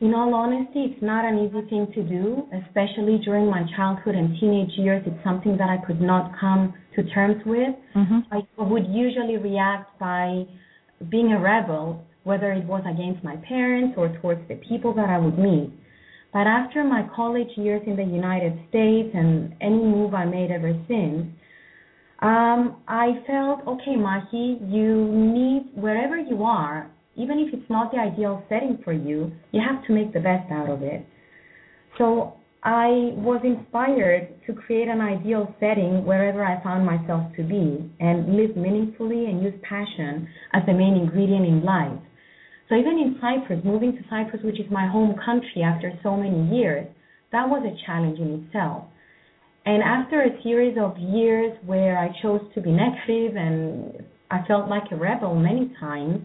In 0.00 0.14
all 0.14 0.32
honesty, 0.32 0.94
it's 0.94 1.02
not 1.02 1.24
an 1.26 1.40
easy 1.40 1.68
thing 1.68 1.86
to 1.94 2.02
do, 2.02 2.48
especially 2.64 3.18
during 3.22 3.50
my 3.50 3.64
childhood 3.76 4.14
and 4.14 4.38
teenage 4.40 4.70
years. 4.78 5.02
It's 5.04 5.22
something 5.24 5.58
that 5.58 5.68
I 5.68 5.84
could 5.84 6.00
not 6.00 6.32
come 6.40 6.72
to 6.94 7.02
terms 7.10 7.42
with. 7.44 7.74
Mm-hmm. 7.94 8.20
I 8.32 8.62
would 8.62 8.86
usually 8.88 9.36
react 9.36 9.98
by 9.98 10.44
being 11.10 11.32
a 11.32 11.40
rebel, 11.40 12.06
whether 12.22 12.52
it 12.52 12.64
was 12.64 12.82
against 12.88 13.22
my 13.24 13.36
parents 13.48 13.94
or 13.98 14.16
towards 14.22 14.46
the 14.48 14.54
people 14.68 14.94
that 14.94 15.10
I 15.10 15.18
would 15.18 15.38
meet. 15.38 15.70
But 16.32 16.46
after 16.46 16.84
my 16.84 17.08
college 17.14 17.50
years 17.56 17.82
in 17.86 17.96
the 17.96 18.04
United 18.04 18.52
States 18.68 19.10
and 19.14 19.54
any 19.60 19.82
move 19.82 20.14
I 20.14 20.24
made 20.24 20.50
ever 20.50 20.72
since, 20.86 21.26
um, 22.20 22.76
I 22.86 23.22
felt, 23.26 23.66
okay, 23.66 23.96
Mahi, 23.96 24.60
you 24.68 25.08
need, 25.10 25.70
wherever 25.74 26.18
you 26.18 26.44
are, 26.44 26.90
even 27.16 27.38
if 27.38 27.52
it's 27.52 27.68
not 27.70 27.90
the 27.90 27.98
ideal 27.98 28.44
setting 28.48 28.78
for 28.84 28.92
you, 28.92 29.32
you 29.52 29.60
have 29.66 29.84
to 29.86 29.92
make 29.92 30.12
the 30.12 30.20
best 30.20 30.50
out 30.52 30.70
of 30.70 30.82
it. 30.82 31.04
So 31.98 32.34
I 32.62 33.12
was 33.16 33.40
inspired 33.42 34.28
to 34.46 34.52
create 34.52 34.88
an 34.88 35.00
ideal 35.00 35.52
setting 35.58 36.04
wherever 36.04 36.44
I 36.44 36.62
found 36.62 36.84
myself 36.84 37.32
to 37.36 37.42
be 37.42 37.90
and 38.00 38.36
live 38.36 38.54
meaningfully 38.56 39.26
and 39.26 39.42
use 39.42 39.54
passion 39.62 40.28
as 40.52 40.62
the 40.66 40.74
main 40.74 40.94
ingredient 40.94 41.46
in 41.46 41.64
life. 41.64 41.98
So 42.70 42.76
even 42.76 42.92
in 42.92 43.18
Cyprus, 43.20 43.60
moving 43.64 43.92
to 43.96 44.02
Cyprus, 44.08 44.42
which 44.44 44.60
is 44.60 44.70
my 44.70 44.86
home 44.86 45.16
country 45.24 45.62
after 45.64 45.92
so 46.04 46.16
many 46.16 46.56
years, 46.56 46.86
that 47.32 47.48
was 47.48 47.66
a 47.66 47.74
challenge 47.84 48.20
in 48.20 48.44
itself. 48.44 48.84
And 49.66 49.82
after 49.82 50.22
a 50.22 50.42
series 50.42 50.78
of 50.80 50.96
years 50.96 51.52
where 51.66 51.98
I 51.98 52.08
chose 52.22 52.40
to 52.54 52.60
be 52.60 52.70
negative 52.70 53.36
and 53.36 54.04
I 54.30 54.46
felt 54.46 54.68
like 54.68 54.84
a 54.92 54.96
rebel 54.96 55.34
many 55.34 55.74
times, 55.80 56.20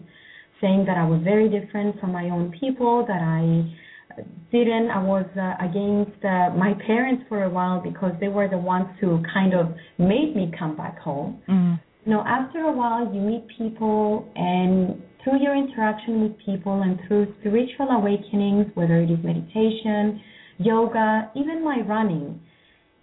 saying 0.60 0.84
that 0.86 0.96
I 0.96 1.04
was 1.04 1.20
very 1.22 1.48
different 1.50 2.00
from 2.00 2.12
my 2.12 2.30
own 2.30 2.54
people, 2.58 3.04
that 3.06 3.20
I 3.20 3.74
didn't, 4.52 4.90
I 4.90 5.02
was 5.02 5.26
uh, 5.36 5.54
against 5.62 6.24
uh, 6.24 6.56
my 6.56 6.74
parents 6.86 7.24
for 7.28 7.42
a 7.42 7.50
while 7.50 7.82
because 7.82 8.12
they 8.20 8.28
were 8.28 8.48
the 8.48 8.56
ones 8.56 8.86
who 9.00 9.20
kind 9.34 9.52
of 9.52 9.74
made 9.98 10.34
me 10.34 10.52
come 10.56 10.76
back 10.76 10.98
home. 11.00 11.42
Mm. 11.48 11.80
You 12.06 12.12
know, 12.12 12.24
after 12.24 12.60
a 12.60 12.72
while, 12.72 13.12
you 13.12 13.20
meet 13.20 13.48
people 13.58 14.30
and 14.36 15.02
through 15.24 15.42
your 15.42 15.56
interaction 15.56 16.22
with 16.22 16.38
people 16.38 16.82
and 16.82 17.00
through 17.08 17.34
spiritual 17.40 17.88
awakenings, 17.88 18.66
whether 18.74 19.00
it 19.00 19.10
is 19.10 19.18
meditation, 19.24 20.22
yoga, 20.58 21.32
even 21.34 21.64
my 21.64 21.80
running, 21.80 22.40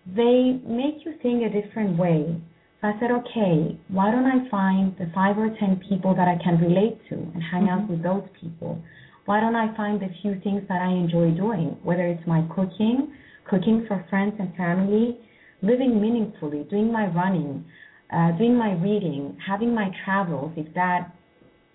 they 0.08 0.58
make 0.66 1.04
you 1.04 1.16
think 1.22 1.44
a 1.44 1.52
different 1.52 2.00
way. 2.00 2.42
So 2.80 2.88
I 2.88 2.94
said, 3.02 3.12
okay, 3.12 3.78
why 3.90 4.10
don't 4.10 4.26
I 4.26 4.50
find 4.50 4.96
the 4.98 5.12
five 5.14 5.38
or 5.38 5.50
ten 5.60 5.82
people 5.90 6.16
that 6.16 6.30
I 6.30 6.42
can 6.42 6.62
relate 6.62 6.98
to 7.10 7.16
and 7.16 7.44
hang 7.44 7.64
mm-hmm. 7.64 7.84
out 7.84 7.90
with 7.90 8.02
those 8.02 8.24
people? 8.40 8.82
Why 9.26 9.42
don't 9.42 9.58
I 9.58 9.76
find 9.76 10.00
the 10.00 10.08
few 10.22 10.40
things 10.46 10.64
that 10.70 10.82
I 10.82 10.92
enjoy 10.92 11.32
doing, 11.32 11.78
whether 11.84 12.08
it's 12.08 12.26
my 12.26 12.48
cooking, 12.56 13.14
cooking 13.50 13.84
for 13.86 14.06
friends 14.10 14.36
and 14.40 14.56
family, 14.56 15.20
living 15.62 16.00
meaningfully, 16.02 16.66
doing 16.70 16.92
my 16.92 17.08
running, 17.08 17.66
uh, 18.14 18.38
doing 18.38 18.56
my 18.56 18.74
reading, 18.74 19.38
having 19.46 19.74
my 19.74 19.90
travels, 20.06 20.52
if 20.56 20.74
that 20.76 21.12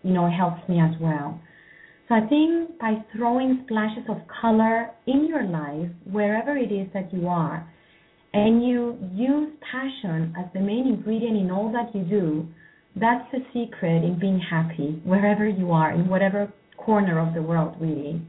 you 0.02 0.12
know, 0.12 0.30
helps 0.30 0.66
me 0.68 0.80
as 0.80 0.95
well. 1.00 1.40
So 2.09 2.14
I 2.14 2.21
think 2.28 2.78
by 2.78 3.04
throwing 3.14 3.64
splashes 3.64 4.04
of 4.09 4.16
color 4.40 4.90
in 5.07 5.26
your 5.28 5.45
life, 5.45 5.90
wherever 6.11 6.57
it 6.57 6.73
is 6.73 6.88
that 6.95 7.12
you 7.12 7.28
are, 7.28 7.68
and 8.33 8.64
you 8.66 8.97
use 9.12 9.52
passion 9.71 10.35
as 10.38 10.47
the 10.54 10.61
main 10.61 10.87
ingredient 10.87 11.37
in 11.37 11.50
all 11.50 11.71
that 11.73 11.95
you 11.95 12.04
do, 12.04 12.47
that's 12.97 13.30
the 13.33 13.40
secret 13.52 14.04
in 14.04 14.18
being 14.18 14.40
happy 14.40 15.00
wherever 15.04 15.47
you 15.47 15.73
are, 15.73 15.92
in 15.92 16.09
whatever 16.09 16.52
corner 16.76 17.18
of 17.18 17.35
the 17.35 17.42
world, 17.42 17.76
really. 17.80 18.21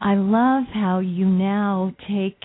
I 0.00 0.14
love 0.14 0.64
how 0.72 1.00
you 1.00 1.26
now 1.26 1.94
take 2.08 2.40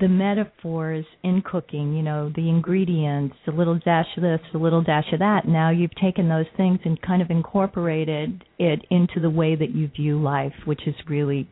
the 0.00 0.08
metaphors 0.08 1.04
in 1.22 1.42
cooking, 1.42 1.94
you 1.94 2.02
know, 2.02 2.30
the 2.34 2.48
ingredients, 2.48 3.36
a 3.46 3.50
little 3.50 3.78
dash 3.78 4.06
of 4.16 4.22
this, 4.22 4.40
a 4.54 4.58
little 4.58 4.82
dash 4.82 5.12
of 5.12 5.18
that. 5.18 5.46
Now 5.46 5.70
you've 5.70 5.94
taken 6.00 6.28
those 6.28 6.46
things 6.56 6.78
and 6.84 7.00
kind 7.02 7.22
of 7.22 7.30
incorporated 7.30 8.44
it 8.58 8.84
into 8.90 9.20
the 9.20 9.30
way 9.30 9.56
that 9.56 9.70
you 9.74 9.88
view 9.88 10.20
life, 10.20 10.52
which 10.64 10.86
is 10.86 10.94
really 11.08 11.48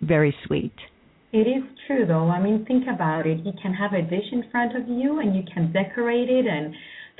very 0.00 0.34
sweet. 0.46 0.74
It 1.32 1.48
is 1.48 1.64
true 1.86 2.06
though. 2.06 2.28
I 2.28 2.40
mean, 2.40 2.64
think 2.66 2.84
about 2.92 3.26
it. 3.26 3.44
You 3.44 3.52
can 3.60 3.74
have 3.74 3.92
a 3.92 4.02
dish 4.02 4.26
in 4.32 4.44
front 4.50 4.76
of 4.76 4.88
you 4.88 5.20
and 5.20 5.34
you 5.34 5.42
can 5.52 5.72
decorate 5.72 6.30
it 6.30 6.46
and 6.46 6.74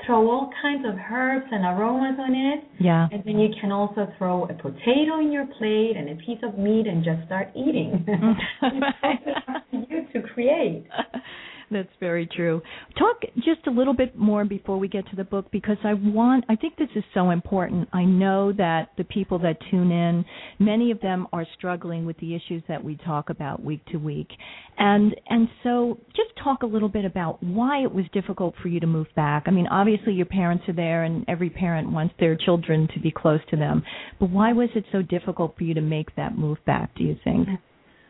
throw 0.05 0.29
all 0.29 0.49
kinds 0.61 0.85
of 0.85 0.95
herbs 1.11 1.45
and 1.51 1.63
aromas 1.65 2.19
on 2.19 2.35
it. 2.35 2.63
Yeah. 2.79 3.07
And 3.11 3.23
then 3.25 3.39
you 3.39 3.49
can 3.59 3.71
also 3.71 4.07
throw 4.17 4.43
a 4.43 4.53
potato 4.53 5.19
in 5.19 5.31
your 5.31 5.45
plate 5.57 5.93
and 5.95 6.09
a 6.09 6.15
piece 6.15 6.39
of 6.43 6.57
meat 6.57 6.87
and 6.87 7.03
just 7.03 7.25
start 7.25 7.49
eating. 7.55 8.05
Mm-hmm. 8.07 8.65
it's 9.27 9.37
up 9.47 9.71
to 9.71 9.77
you 9.89 10.05
to 10.13 10.27
create. 10.33 10.85
That's 11.71 11.89
very 11.99 12.27
true. 12.27 12.61
Talk 12.97 13.21
just 13.37 13.65
a 13.67 13.71
little 13.71 13.93
bit 13.93 14.15
more 14.17 14.45
before 14.45 14.77
we 14.77 14.87
get 14.87 15.07
to 15.09 15.15
the 15.15 15.23
book 15.23 15.47
because 15.51 15.77
I 15.83 15.93
want 15.93 16.45
I 16.47 16.55
think 16.55 16.77
this 16.77 16.89
is 16.95 17.03
so 17.13 17.31
important. 17.31 17.89
I 17.91 18.05
know 18.05 18.51
that 18.53 18.89
the 18.97 19.03
people 19.03 19.39
that 19.39 19.57
tune 19.71 19.91
in, 19.91 20.25
many 20.59 20.91
of 20.91 21.01
them 21.01 21.27
are 21.33 21.45
struggling 21.57 22.05
with 22.05 22.17
the 22.17 22.35
issues 22.35 22.61
that 22.67 22.83
we 22.83 22.97
talk 22.97 23.29
about 23.29 23.63
week 23.63 23.83
to 23.87 23.97
week. 23.97 24.29
And 24.77 25.15
and 25.27 25.47
so 25.63 25.97
just 26.15 26.29
talk 26.43 26.63
a 26.63 26.67
little 26.67 26.89
bit 26.89 27.05
about 27.05 27.41
why 27.41 27.81
it 27.81 27.93
was 27.93 28.05
difficult 28.13 28.53
for 28.61 28.67
you 28.67 28.79
to 28.79 28.87
move 28.87 29.07
back. 29.15 29.43
I 29.47 29.51
mean, 29.51 29.67
obviously 29.67 30.13
your 30.13 30.27
parents 30.27 30.65
are 30.67 30.73
there 30.73 31.03
and 31.03 31.25
every 31.27 31.49
parent 31.49 31.91
wants 31.91 32.13
their 32.19 32.35
children 32.35 32.87
to 32.93 32.99
be 32.99 33.11
close 33.11 33.41
to 33.49 33.57
them. 33.57 33.83
But 34.19 34.29
why 34.29 34.53
was 34.53 34.69
it 34.75 34.85
so 34.91 35.01
difficult 35.01 35.57
for 35.57 35.63
you 35.63 35.73
to 35.73 35.81
make 35.81 36.15
that 36.15 36.37
move 36.37 36.57
back, 36.65 36.95
do 36.95 37.03
you 37.03 37.17
think? 37.23 37.47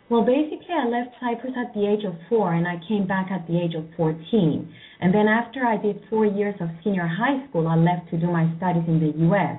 Well, 0.10 0.24
basically, 0.24 0.74
I 0.74 0.88
left 0.88 1.16
Cyprus 1.20 1.54
at 1.58 1.74
the 1.74 1.88
age 1.88 2.06
of 2.06 2.14
four, 2.30 2.54
and 2.54 2.68
I 2.68 2.76
came 2.88 3.08
back 3.08 3.32
at 3.32 3.48
the 3.48 3.60
age 3.60 3.74
of 3.74 3.86
14. 3.98 4.74
And 5.02 5.14
then 5.14 5.28
after 5.28 5.66
I 5.66 5.78
did 5.78 6.00
four 6.10 6.26
years 6.26 6.56
of 6.62 6.70
senior 6.84 7.08
high 7.08 7.48
school, 7.50 7.68
I 7.68 7.76
left 7.76 8.10
to 8.12 8.18
do 8.18 8.28
my 8.28 8.46
studies 8.58 8.84
in 8.88 9.00
the 9.00 9.18
U.S. 9.26 9.58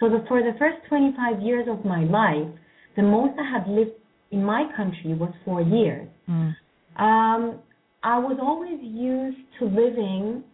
So 0.00 0.08
the, 0.08 0.24
for 0.26 0.42
the 0.42 0.58
first 0.58 0.78
25 0.88 1.40
years 1.42 1.68
of 1.70 1.84
my 1.84 2.04
life, 2.04 2.48
the 2.96 3.02
most 3.02 3.38
I 3.38 3.58
had 3.58 3.68
lived 3.68 3.92
in 4.30 4.42
my 4.42 4.68
country 4.76 5.14
was 5.14 5.32
four 5.44 5.62
years. 5.62 6.08
Mm. 6.28 6.54
Um, 6.96 7.58
I 8.02 8.18
was 8.18 8.38
always 8.40 8.78
used 8.82 9.38
to 9.58 9.64
living 9.64 10.44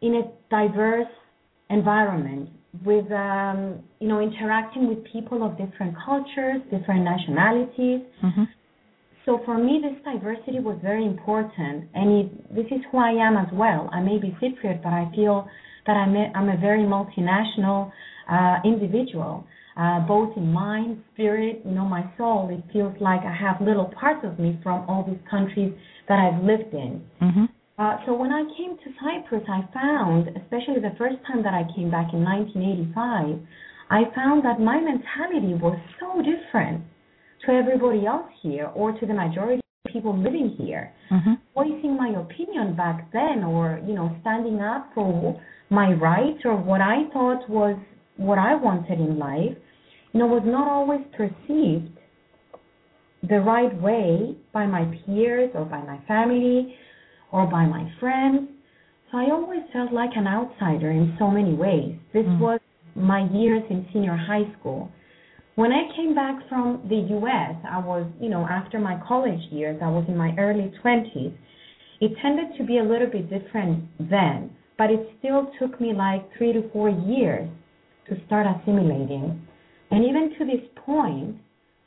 in 0.00 0.14
a 0.14 0.22
diverse 0.50 1.12
environment 1.70 2.48
with 2.84 3.10
um, 3.10 3.80
you 4.00 4.08
know 4.08 4.20
interacting 4.20 4.88
with 4.88 4.98
people 5.12 5.44
of 5.44 5.52
different 5.58 5.94
cultures, 6.04 6.60
different 6.70 7.04
nationalities. 7.04 8.00
Mm-hmm. 8.22 8.44
So 9.26 9.40
for 9.44 9.58
me, 9.58 9.82
this 9.82 9.98
diversity 10.04 10.60
was 10.60 10.78
very 10.80 11.04
important, 11.04 11.90
and 11.94 12.06
it, 12.20 12.54
this 12.54 12.66
is 12.66 12.80
who 12.90 12.98
I 12.98 13.10
am 13.10 13.36
as 13.36 13.48
well. 13.52 13.90
I 13.92 14.00
may 14.00 14.18
be 14.18 14.30
Cypriot, 14.40 14.84
but 14.84 14.92
I 14.92 15.10
feel 15.16 15.48
that 15.86 15.94
I'm 15.94 16.14
a, 16.14 16.30
I'm 16.36 16.48
a 16.48 16.56
very 16.56 16.84
multinational 16.84 17.90
uh, 18.30 18.58
individual, 18.64 19.44
uh, 19.76 20.06
both 20.06 20.36
in 20.36 20.52
mind, 20.52 21.02
spirit, 21.12 21.60
you 21.64 21.72
know, 21.72 21.84
my 21.84 22.08
soul. 22.16 22.48
It 22.52 22.62
feels 22.72 22.94
like 23.00 23.20
I 23.26 23.34
have 23.34 23.60
little 23.60 23.90
parts 23.98 24.24
of 24.24 24.38
me 24.38 24.60
from 24.62 24.88
all 24.88 25.04
these 25.04 25.20
countries 25.28 25.74
that 26.08 26.20
I've 26.20 26.44
lived 26.44 26.72
in. 26.72 27.02
Mm-hmm. 27.20 27.44
Uh, 27.78 27.96
so 28.06 28.14
when 28.14 28.30
I 28.30 28.44
came 28.56 28.78
to 28.78 28.90
Cyprus, 29.02 29.42
I 29.48 29.66
found, 29.74 30.28
especially 30.38 30.80
the 30.80 30.94
first 30.96 31.16
time 31.26 31.42
that 31.42 31.52
I 31.52 31.66
came 31.74 31.90
back 31.90 32.14
in 32.14 32.22
1985, 32.22 33.42
I 33.90 34.14
found 34.14 34.44
that 34.44 34.60
my 34.60 34.78
mentality 34.78 35.54
was 35.58 35.76
so 35.98 36.22
different 36.22 36.84
to 37.46 37.52
everybody 37.52 38.06
else 38.06 38.26
here 38.42 38.66
or 38.74 38.92
to 38.92 39.06
the 39.06 39.14
majority 39.14 39.60
of 39.84 39.92
people 39.92 40.16
living 40.16 40.56
here. 40.58 40.92
Mm-hmm. 41.10 41.34
Voicing 41.54 41.96
my 41.96 42.10
opinion 42.20 42.76
back 42.76 43.10
then 43.12 43.44
or, 43.44 43.80
you 43.86 43.94
know, 43.94 44.16
standing 44.20 44.60
up 44.60 44.90
for 44.94 45.40
my 45.70 45.92
rights 45.92 46.40
or 46.44 46.56
what 46.56 46.80
I 46.80 47.04
thought 47.12 47.48
was 47.48 47.78
what 48.16 48.38
I 48.38 48.54
wanted 48.54 48.98
in 48.98 49.18
life, 49.18 49.56
you 50.12 50.20
know, 50.20 50.26
was 50.26 50.42
not 50.44 50.68
always 50.68 51.00
perceived 51.16 51.92
the 53.28 53.40
right 53.40 53.74
way 53.80 54.36
by 54.52 54.66
my 54.66 54.84
peers 55.04 55.50
or 55.54 55.64
by 55.64 55.82
my 55.82 55.98
family 56.06 56.74
or 57.32 57.46
by 57.46 57.66
my 57.66 57.90
friends. 58.00 58.48
So 59.10 59.18
I 59.18 59.30
always 59.30 59.60
felt 59.72 59.92
like 59.92 60.10
an 60.16 60.26
outsider 60.26 60.90
in 60.90 61.14
so 61.18 61.30
many 61.30 61.54
ways. 61.54 61.96
This 62.12 62.24
mm-hmm. 62.24 62.40
was 62.40 62.60
my 62.94 63.28
years 63.32 63.62
in 63.70 63.86
senior 63.92 64.16
high 64.16 64.50
school. 64.58 64.90
When 65.56 65.72
I 65.72 65.88
came 65.96 66.14
back 66.14 66.46
from 66.50 66.82
the 66.86 67.16
US, 67.16 67.56
I 67.68 67.78
was, 67.78 68.06
you 68.20 68.28
know, 68.28 68.46
after 68.46 68.78
my 68.78 69.00
college 69.08 69.40
years, 69.50 69.80
I 69.82 69.88
was 69.88 70.04
in 70.06 70.16
my 70.16 70.34
early 70.38 70.70
20s. 70.84 71.34
It 71.98 72.12
tended 72.20 72.58
to 72.58 72.64
be 72.64 72.76
a 72.76 72.84
little 72.84 73.08
bit 73.08 73.30
different 73.30 73.84
then, 73.98 74.50
but 74.76 74.90
it 74.90 75.00
still 75.18 75.50
took 75.58 75.80
me 75.80 75.94
like 75.94 76.28
three 76.36 76.52
to 76.52 76.68
four 76.74 76.90
years 76.90 77.48
to 78.10 78.16
start 78.26 78.46
assimilating. 78.46 79.48
And 79.90 80.04
even 80.04 80.34
to 80.38 80.44
this 80.44 80.62
point, 80.84 81.36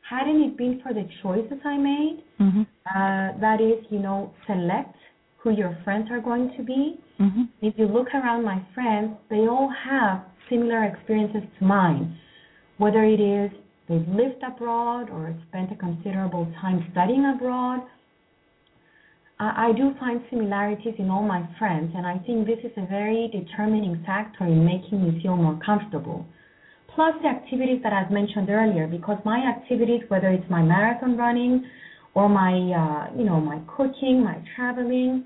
hadn't 0.01 0.41
it 0.41 0.57
been 0.57 0.81
for 0.81 0.91
the 0.91 1.07
choices 1.21 1.59
I 1.63 1.77
made, 1.77 2.23
mm-hmm. 2.41 2.61
uh, 2.61 3.39
that 3.39 3.61
is, 3.61 3.85
you 3.91 3.99
know, 3.99 4.33
select 4.47 4.95
who 5.37 5.51
your 5.51 5.77
friends 5.83 6.07
are 6.09 6.19
going 6.19 6.51
to 6.57 6.63
be. 6.63 6.99
Mm-hmm. 7.19 7.43
If 7.61 7.75
you 7.77 7.85
look 7.85 8.07
around 8.15 8.43
my 8.43 8.65
friends, 8.73 9.11
they 9.29 9.47
all 9.47 9.71
have 9.85 10.23
similar 10.49 10.85
experiences 10.85 11.43
to 11.59 11.65
mine 11.65 12.17
whether 12.79 13.03
it 13.03 13.19
is 13.19 13.51
they've 13.87 14.07
lived 14.07 14.41
abroad 14.41 15.09
or 15.11 15.35
spent 15.49 15.71
a 15.71 15.75
considerable 15.75 16.51
time 16.61 16.87
studying 16.91 17.25
abroad. 17.35 17.81
I, 19.39 19.69
I 19.69 19.71
do 19.77 19.93
find 19.99 20.21
similarities 20.29 20.95
in 20.97 21.09
all 21.09 21.23
my 21.23 21.47
friends, 21.59 21.91
and 21.95 22.07
I 22.07 22.17
think 22.25 22.47
this 22.47 22.59
is 22.63 22.71
a 22.77 22.87
very 22.87 23.29
determining 23.31 24.01
factor 24.05 24.45
in 24.45 24.65
making 24.65 25.03
me 25.03 25.21
feel 25.21 25.35
more 25.35 25.59
comfortable. 25.63 26.25
Plus 26.95 27.13
the 27.21 27.27
activities 27.29 27.81
that 27.83 27.93
I've 27.93 28.11
mentioned 28.11 28.49
earlier, 28.49 28.87
because 28.87 29.17
my 29.23 29.39
activities, 29.39 30.01
whether 30.07 30.29
it's 30.29 30.49
my 30.49 30.63
marathon 30.63 31.17
running 31.17 31.65
or 32.15 32.27
my, 32.27 32.53
uh, 32.53 33.17
you 33.17 33.25
know, 33.25 33.39
my 33.39 33.59
cooking, 33.75 34.23
my 34.23 34.41
traveling, 34.55 35.25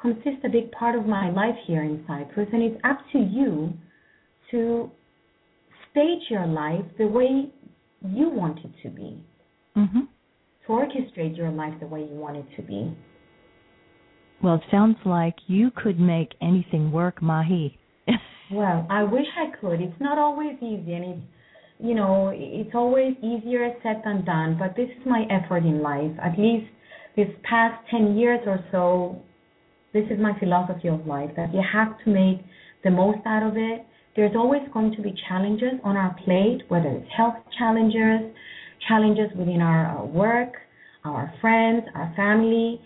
consist 0.00 0.44
a 0.44 0.48
big 0.48 0.70
part 0.72 0.94
of 0.96 1.06
my 1.06 1.30
life 1.30 1.56
here 1.66 1.82
in 1.82 2.04
Cyprus, 2.06 2.48
and 2.52 2.62
it's 2.62 2.80
up 2.84 2.98
to 3.12 3.18
you 3.18 3.72
to 4.50 4.90
stage 5.90 6.22
your 6.30 6.46
life 6.46 6.84
the 6.98 7.06
way 7.06 7.50
you 8.02 8.28
want 8.30 8.58
it 8.58 8.70
to 8.82 8.90
be. 8.90 9.22
Mm-hmm. 9.76 10.00
To 10.66 10.68
orchestrate 10.68 11.36
your 11.36 11.50
life 11.50 11.74
the 11.80 11.86
way 11.86 12.00
you 12.00 12.16
want 12.16 12.36
it 12.36 12.46
to 12.56 12.62
be. 12.62 12.96
Well, 14.42 14.56
it 14.56 14.62
sounds 14.70 14.96
like 15.04 15.34
you 15.46 15.70
could 15.74 15.98
make 15.98 16.34
anything 16.40 16.92
work, 16.92 17.20
Mahi. 17.20 17.78
well, 18.52 18.86
I 18.88 19.02
wish 19.02 19.26
I 19.36 19.56
could. 19.60 19.80
It's 19.80 20.00
not 20.00 20.18
always 20.18 20.56
easy, 20.58 20.92
and 20.94 21.04
it's 21.04 21.26
you 21.80 21.94
know 21.94 22.32
it's 22.34 22.74
always 22.74 23.14
easier 23.18 23.72
said 23.82 24.02
than 24.04 24.24
done. 24.24 24.56
But 24.58 24.76
this 24.76 24.88
is 24.88 25.06
my 25.06 25.24
effort 25.30 25.64
in 25.64 25.82
life. 25.82 26.12
At 26.22 26.38
least 26.38 26.66
this 27.16 27.28
past 27.42 27.82
ten 27.90 28.16
years 28.16 28.40
or 28.46 28.64
so, 28.70 29.20
this 29.92 30.04
is 30.10 30.20
my 30.20 30.38
philosophy 30.38 30.88
of 30.88 31.04
life. 31.06 31.30
That 31.36 31.52
you 31.52 31.62
have 31.72 31.98
to 32.04 32.10
make 32.10 32.44
the 32.84 32.90
most 32.90 33.18
out 33.26 33.42
of 33.42 33.56
it 33.56 33.84
there's 34.18 34.34
always 34.34 34.62
going 34.72 34.92
to 34.96 35.00
be 35.00 35.14
challenges 35.28 35.78
on 35.84 35.96
our 35.96 36.12
plate, 36.24 36.62
whether 36.66 36.88
it's 36.88 37.06
health 37.16 37.36
challenges, 37.56 38.34
challenges 38.88 39.30
within 39.38 39.60
our 39.62 40.04
work, 40.04 40.54
our 41.04 41.32
friends, 41.40 41.84
our 41.94 42.12
family, 42.16 42.80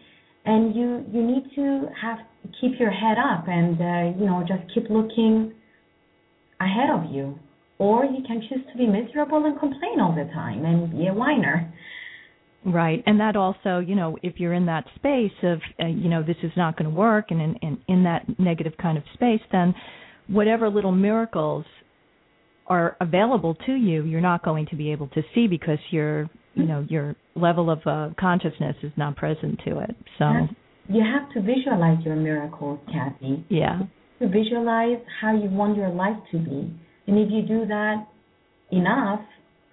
and 0.44 0.76
you 0.76 1.02
you 1.10 1.26
need 1.26 1.44
to 1.54 1.88
have 2.00 2.18
keep 2.60 2.78
your 2.78 2.90
head 2.90 3.16
up 3.16 3.44
and 3.48 3.80
uh, 3.80 4.20
you 4.20 4.26
know 4.26 4.44
just 4.46 4.62
keep 4.74 4.90
looking 4.90 5.54
ahead 6.60 6.90
of 6.92 7.10
you, 7.10 7.38
or 7.78 8.04
you 8.04 8.22
can 8.26 8.42
choose 8.50 8.60
to 8.70 8.76
be 8.76 8.86
miserable 8.86 9.42
and 9.46 9.58
complain 9.58 10.00
all 10.00 10.14
the 10.14 10.30
time 10.34 10.66
and 10.66 10.90
be 10.92 11.06
a 11.06 11.14
whiner. 11.14 11.72
Right, 12.64 13.02
and 13.06 13.18
that 13.20 13.36
also, 13.36 13.78
you 13.78 13.96
know, 13.96 14.18
if 14.22 14.34
you're 14.36 14.52
in 14.52 14.66
that 14.66 14.84
space 14.96 15.32
of, 15.42 15.60
uh, 15.82 15.86
you 15.86 16.08
know, 16.10 16.22
this 16.22 16.36
is 16.44 16.52
not 16.58 16.76
going 16.76 16.90
to 16.90 16.94
work, 16.94 17.30
and 17.30 17.40
in, 17.40 17.54
in 17.62 17.78
in 17.88 18.04
that 18.04 18.38
negative 18.38 18.74
kind 18.80 18.98
of 18.98 19.04
space, 19.14 19.40
then 19.50 19.74
whatever 20.28 20.68
little 20.68 20.92
miracles 20.92 21.64
are 22.66 22.96
available 23.00 23.54
to 23.66 23.72
you, 23.72 24.04
you're 24.04 24.20
not 24.20 24.44
going 24.44 24.66
to 24.66 24.76
be 24.76 24.92
able 24.92 25.08
to 25.08 25.22
see 25.34 25.46
because 25.46 25.78
your 25.90 26.30
you 26.54 26.64
know 26.64 26.84
your 26.88 27.16
level 27.34 27.70
of 27.70 27.80
uh, 27.86 28.10
consciousness 28.18 28.76
is 28.82 28.92
not 28.96 29.16
present 29.16 29.60
to 29.64 29.78
it. 29.80 29.96
So 30.18 30.48
you 30.88 31.02
have 31.02 31.32
to 31.34 31.40
visualize 31.40 32.04
your 32.04 32.16
miracles, 32.16 32.78
Kathy. 32.92 33.44
Yeah. 33.48 33.80
To 34.20 34.28
visualize 34.28 34.98
how 35.20 35.34
you 35.34 35.50
want 35.50 35.76
your 35.76 35.90
life 35.90 36.16
to 36.30 36.38
be, 36.38 36.72
and 37.06 37.18
if 37.18 37.30
you 37.30 37.42
do 37.42 37.66
that 37.66 38.06
enough, 38.70 39.20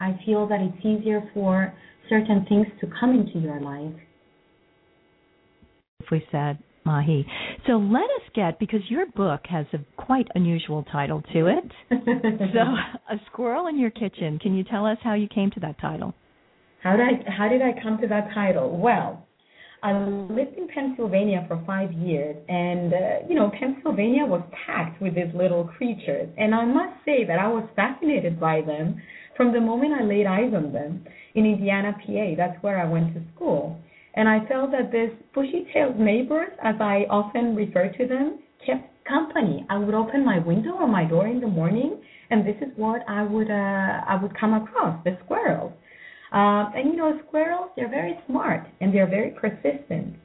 I 0.02 0.20
feel 0.26 0.48
that 0.48 0.60
it's 0.60 0.86
easier 0.86 1.30
for 1.34 1.74
certain 2.10 2.46
things 2.50 2.66
to 2.82 2.88
come 3.00 3.12
into 3.12 3.40
your 3.40 3.60
life. 3.62 3.94
If 6.00 6.08
we 6.12 6.26
said 6.32 6.58
Mahi. 6.86 7.26
So 7.68 7.74
let 7.74 8.04
us 8.04 8.30
get 8.34 8.60
because 8.60 8.82
your 8.90 9.06
book 9.16 9.42
has 9.50 9.66
a 9.74 9.99
quite 10.10 10.28
unusual 10.34 10.84
title 10.92 11.22
to 11.32 11.46
it. 11.46 11.72
so, 11.92 12.64
a 13.14 13.22
squirrel 13.32 13.68
in 13.68 13.78
your 13.78 13.92
kitchen. 13.92 14.40
Can 14.40 14.56
you 14.56 14.64
tell 14.64 14.84
us 14.84 14.98
how 15.04 15.14
you 15.14 15.28
came 15.28 15.52
to 15.52 15.60
that 15.60 15.80
title? 15.80 16.16
How 16.82 16.98
did 16.98 17.02
I 17.02 17.32
how 17.32 17.48
did 17.48 17.62
I 17.62 17.80
come 17.84 18.00
to 18.02 18.08
that 18.08 18.30
title? 18.34 18.76
Well, 18.76 19.24
I 19.84 19.92
lived 19.94 20.58
in 20.58 20.68
Pennsylvania 20.74 21.46
for 21.48 21.64
five 21.68 21.92
years, 21.94 22.36
and 22.50 22.92
uh, 22.92 22.98
you 23.30 23.36
know 23.36 23.52
Pennsylvania 23.60 24.26
was 24.26 24.42
packed 24.66 25.00
with 25.00 25.14
these 25.14 25.32
little 25.36 25.66
creatures, 25.78 26.28
and 26.40 26.56
I 26.56 26.66
must 26.66 27.06
say 27.06 27.24
that 27.28 27.38
I 27.38 27.48
was 27.48 27.70
fascinated 27.76 28.40
by 28.40 28.62
them 28.62 29.00
from 29.38 29.54
the 29.54 29.62
moment 29.62 29.94
I 29.94 30.04
laid 30.06 30.26
eyes 30.26 30.52
on 30.56 30.74
them 30.74 31.06
in 31.36 31.46
Indiana, 31.46 31.94
PA. 32.04 32.34
That's 32.36 32.58
where 32.64 32.82
I 32.82 32.90
went 32.90 33.14
to 33.14 33.22
school. 33.36 33.80
And 34.16 34.28
I 34.28 34.40
felt 34.48 34.72
that 34.72 34.92
these 34.92 35.16
bushy-tailed 35.36 36.00
neighbors, 36.00 36.50
as 36.64 36.76
I 36.82 37.06
often 37.12 37.56
refer 37.56 37.90
to 37.90 38.08
them, 38.08 38.40
kept 38.66 38.90
company. 39.10 39.66
I 39.70 39.78
would 39.78 39.96
open 39.96 40.24
my 40.24 40.40
window 40.40 40.74
or 40.74 40.88
my 40.88 41.06
door 41.06 41.28
in 41.28 41.42
the 41.42 41.48
morning, 41.48 42.00
and 42.30 42.46
this 42.48 42.56
is 42.62 42.70
what 42.78 43.02
I 43.08 43.24
would 43.24 43.50
uh, 43.50 44.14
I 44.14 44.16
would 44.22 44.34
come 44.40 44.54
across 44.54 45.04
the 45.04 45.18
squirrels. 45.26 45.74
Uh, 46.32 46.70
and 46.76 46.92
you 46.92 46.96
know, 46.96 47.20
squirrels 47.28 47.72
they're 47.76 47.90
very 47.90 48.16
smart 48.28 48.68
and 48.80 48.94
they're 48.94 49.10
very 49.10 49.32
persistent. 49.32 50.16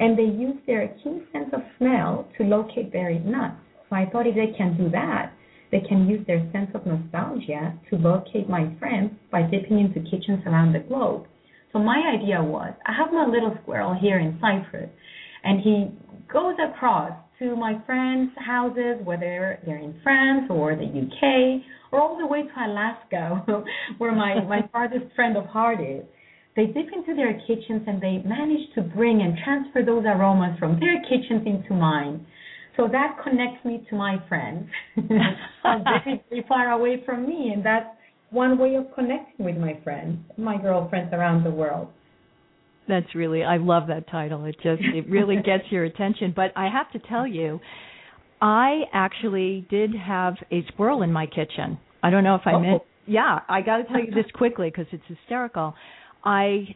and 0.00 0.18
they 0.18 0.24
use 0.24 0.56
their 0.66 0.88
keen 1.02 1.24
sense 1.32 1.50
of 1.52 1.60
smell 1.78 2.28
to 2.36 2.44
locate 2.44 2.92
buried 2.92 3.24
nuts. 3.24 3.56
So 3.88 3.96
I 3.96 4.06
thought 4.10 4.26
if 4.26 4.34
they 4.34 4.52
can 4.56 4.76
do 4.76 4.90
that, 4.90 5.32
they 5.70 5.80
can 5.80 6.08
use 6.08 6.26
their 6.26 6.42
sense 6.52 6.70
of 6.74 6.86
nostalgia 6.86 7.74
to 7.90 7.96
locate 7.96 8.48
my 8.48 8.72
friends 8.78 9.12
by 9.30 9.42
dipping 9.42 9.78
into 9.80 10.00
kitchens 10.10 10.42
around 10.46 10.72
the 10.72 10.80
globe. 10.80 11.26
So 11.72 11.78
my 11.78 12.00
idea 12.16 12.42
was 12.42 12.72
I 12.86 12.92
have 12.92 13.12
my 13.12 13.26
little 13.26 13.56
squirrel 13.62 13.94
here 14.00 14.18
in 14.18 14.38
Cyprus, 14.40 14.90
and 15.42 15.60
he 15.60 15.90
goes 16.32 16.54
across 16.68 17.12
to 17.38 17.56
my 17.56 17.80
friends' 17.86 18.32
houses, 18.38 18.96
whether 19.04 19.58
they're 19.64 19.78
in 19.78 19.94
France 20.02 20.46
or 20.50 20.76
the 20.76 20.84
UK, 20.84 21.62
or 21.92 22.00
all 22.00 22.18
the 22.18 22.26
way 22.26 22.42
to 22.42 22.66
Alaska, 22.66 23.64
where 23.98 24.14
my, 24.14 24.42
my 24.44 24.68
farthest 24.72 25.14
friend 25.14 25.36
of 25.36 25.46
heart 25.46 25.80
is. 25.80 26.04
They 26.56 26.66
dip 26.66 26.86
into 26.92 27.14
their 27.16 27.34
kitchens 27.46 27.82
and 27.86 28.00
they 28.00 28.22
manage 28.24 28.72
to 28.76 28.82
bring 28.82 29.22
and 29.22 29.36
transfer 29.44 29.82
those 29.84 30.04
aromas 30.04 30.56
from 30.58 30.78
their 30.78 31.02
kitchens 31.02 31.42
into 31.46 31.74
mine. 31.74 32.24
So 32.76 32.88
that 32.90 33.18
connects 33.22 33.64
me 33.64 33.84
to 33.90 33.96
my 33.96 34.16
friends, 34.28 34.68
very, 34.96 36.22
very 36.28 36.44
far 36.48 36.70
away 36.72 37.02
from 37.04 37.26
me, 37.26 37.52
and 37.54 37.64
that's 37.64 37.86
one 38.30 38.58
way 38.58 38.74
of 38.74 38.86
connecting 38.94 39.46
with 39.46 39.56
my 39.56 39.78
friends, 39.84 40.18
my 40.36 40.60
girlfriends 40.60 41.12
around 41.12 41.44
the 41.44 41.50
world. 41.50 41.88
That's 42.88 43.14
really 43.14 43.42
I 43.42 43.56
love 43.56 43.88
that 43.88 44.08
title. 44.10 44.44
It 44.44 44.56
just 44.62 44.82
it 44.82 45.08
really 45.08 45.36
gets 45.44 45.64
your 45.70 45.84
attention. 45.84 46.32
But 46.34 46.52
I 46.56 46.68
have 46.68 46.90
to 46.92 47.08
tell 47.08 47.26
you, 47.26 47.60
I 48.40 48.82
actually 48.92 49.66
did 49.70 49.94
have 49.94 50.34
a 50.52 50.64
squirrel 50.72 51.02
in 51.02 51.12
my 51.12 51.26
kitchen. 51.26 51.78
I 52.02 52.10
don't 52.10 52.24
know 52.24 52.34
if 52.34 52.42
I 52.46 52.52
oh. 52.52 52.60
meant 52.60 52.82
yeah, 53.06 53.40
I 53.48 53.60
got 53.60 53.78
to 53.78 53.84
tell 53.84 54.00
you 54.00 54.10
this 54.14 54.30
quickly 54.34 54.70
because 54.70 54.86
it's 54.92 55.04
hysterical. 55.08 55.74
I 56.24 56.74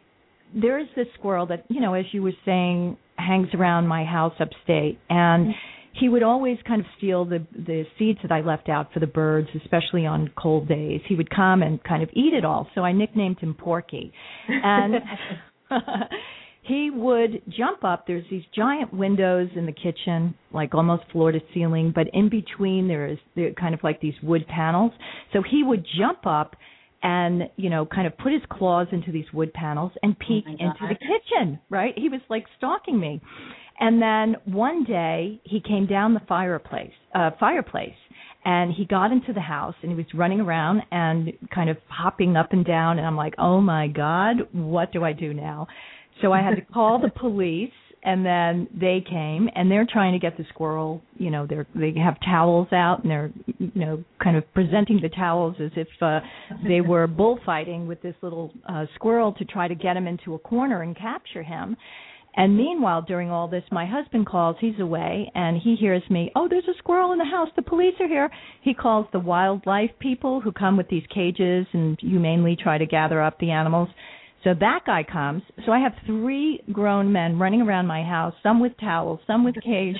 there 0.53 0.79
is 0.79 0.87
this 0.95 1.05
squirrel 1.13 1.45
that, 1.47 1.65
you 1.69 1.79
know, 1.79 1.93
as 1.93 2.05
you 2.11 2.23
were 2.23 2.33
saying, 2.43 2.97
hangs 3.17 3.49
around 3.53 3.87
my 3.87 4.03
house 4.03 4.33
upstate 4.39 4.99
and 5.09 5.47
mm-hmm. 5.47 5.51
he 5.99 6.09
would 6.09 6.23
always 6.23 6.57
kind 6.67 6.81
of 6.81 6.87
steal 6.97 7.25
the 7.25 7.45
the 7.53 7.85
seeds 7.97 8.19
that 8.23 8.31
I 8.31 8.41
left 8.41 8.69
out 8.69 8.91
for 8.93 8.99
the 8.99 9.07
birds, 9.07 9.49
especially 9.63 10.05
on 10.05 10.31
cold 10.37 10.67
days. 10.67 11.01
He 11.07 11.15
would 11.15 11.29
come 11.29 11.61
and 11.61 11.83
kind 11.83 12.03
of 12.03 12.09
eat 12.13 12.33
it 12.33 12.45
all. 12.45 12.67
So 12.75 12.81
I 12.81 12.91
nicknamed 12.91 13.39
him 13.39 13.53
Porky. 13.53 14.11
And 14.47 14.95
he 16.63 16.89
would 16.93 17.41
jump 17.49 17.83
up. 17.83 18.05
There's 18.07 18.25
these 18.29 18.43
giant 18.55 18.93
windows 18.93 19.49
in 19.55 19.65
the 19.65 19.71
kitchen, 19.71 20.35
like 20.51 20.73
almost 20.73 21.03
floor 21.11 21.31
to 21.31 21.39
ceiling, 21.53 21.91
but 21.93 22.07
in 22.13 22.29
between 22.29 22.87
there 22.87 23.07
is 23.07 23.17
there 23.35 23.53
kind 23.53 23.73
of 23.73 23.83
like 23.83 24.01
these 24.01 24.13
wood 24.21 24.45
panels. 24.47 24.91
So 25.33 25.41
he 25.41 25.63
would 25.63 25.85
jump 25.97 26.25
up 26.25 26.55
and 27.01 27.43
you 27.55 27.69
know 27.69 27.85
kind 27.85 28.07
of 28.07 28.17
put 28.17 28.33
his 28.33 28.41
claws 28.51 28.87
into 28.91 29.11
these 29.11 29.25
wood 29.33 29.53
panels 29.53 29.91
and 30.03 30.15
oh 30.19 30.25
peek 30.27 30.43
oh 30.47 30.51
into 30.51 30.87
the 30.87 30.95
kitchen 30.95 31.59
right 31.69 31.93
he 31.97 32.09
was 32.09 32.19
like 32.29 32.43
stalking 32.57 32.99
me 32.99 33.21
and 33.79 34.01
then 34.01 34.35
one 34.53 34.83
day 34.83 35.39
he 35.43 35.61
came 35.61 35.85
down 35.85 36.13
the 36.13 36.21
fireplace 36.27 36.91
uh 37.15 37.31
fireplace 37.39 37.95
and 38.45 38.73
he 38.73 38.85
got 38.85 39.11
into 39.11 39.33
the 39.33 39.41
house 39.41 39.75
and 39.81 39.91
he 39.91 39.97
was 39.97 40.05
running 40.13 40.39
around 40.39 40.81
and 40.91 41.33
kind 41.53 41.69
of 41.69 41.77
hopping 41.87 42.35
up 42.37 42.53
and 42.53 42.65
down 42.65 42.97
and 42.97 43.05
I'm 43.05 43.17
like, 43.17 43.35
"Oh 43.37 43.61
my 43.61 43.87
god, 43.87 44.47
what 44.51 44.91
do 44.91 45.03
I 45.03 45.13
do 45.13 45.33
now?" 45.33 45.67
So 46.21 46.31
I 46.31 46.41
had 46.41 46.55
to 46.55 46.61
call 46.73 46.99
the 46.99 47.09
police 47.09 47.71
and 48.03 48.25
then 48.25 48.67
they 48.73 49.03
came 49.07 49.49
and 49.55 49.69
they're 49.69 49.87
trying 49.91 50.13
to 50.13 50.19
get 50.19 50.37
the 50.37 50.45
squirrel 50.49 51.01
you 51.17 51.29
know 51.29 51.45
they're 51.45 51.67
they 51.75 51.93
have 51.97 52.15
towels 52.21 52.67
out 52.71 53.01
and 53.01 53.11
they're 53.11 53.31
you 53.57 53.71
know 53.75 54.03
kind 54.23 54.37
of 54.37 54.53
presenting 54.53 54.99
the 55.01 55.09
towels 55.09 55.55
as 55.59 55.71
if 55.75 55.87
uh 56.01 56.19
they 56.67 56.81
were 56.81 57.07
bullfighting 57.19 57.87
with 57.87 58.01
this 58.01 58.15
little 58.21 58.51
uh 58.67 58.85
squirrel 58.95 59.33
to 59.33 59.45
try 59.45 59.67
to 59.67 59.75
get 59.75 59.97
him 59.97 60.07
into 60.07 60.33
a 60.33 60.39
corner 60.39 60.81
and 60.81 60.97
capture 60.97 61.43
him 61.43 61.75
and 62.35 62.55
meanwhile, 62.55 63.01
during 63.01 63.31
all 63.31 63.47
this, 63.47 63.63
my 63.71 63.85
husband 63.85 64.27
calls. 64.27 64.55
He's 64.59 64.79
away, 64.79 65.31
and 65.35 65.57
he 65.57 65.75
hears 65.75 66.03
me. 66.09 66.31
Oh, 66.35 66.47
there's 66.47 66.67
a 66.67 66.77
squirrel 66.77 67.11
in 67.11 67.17
the 67.17 67.25
house. 67.25 67.49
The 67.55 67.61
police 67.61 67.95
are 67.99 68.07
here. 68.07 68.29
He 68.61 68.73
calls 68.73 69.07
the 69.11 69.19
wildlife 69.19 69.91
people 69.99 70.39
who 70.39 70.51
come 70.51 70.77
with 70.77 70.87
these 70.89 71.03
cages 71.13 71.65
and 71.73 71.97
humanely 71.99 72.55
try 72.55 72.77
to 72.77 72.85
gather 72.85 73.21
up 73.21 73.39
the 73.39 73.51
animals. 73.51 73.89
So 74.43 74.53
that 74.59 74.81
guy 74.85 75.03
comes. 75.03 75.43
So 75.65 75.71
I 75.71 75.79
have 75.79 75.93
three 76.05 76.61
grown 76.71 77.11
men 77.11 77.37
running 77.39 77.61
around 77.61 77.87
my 77.87 78.03
house, 78.03 78.33
some 78.41 78.59
with 78.61 78.73
towels, 78.79 79.19
some 79.27 79.43
with 79.43 79.55
cage, 79.61 79.97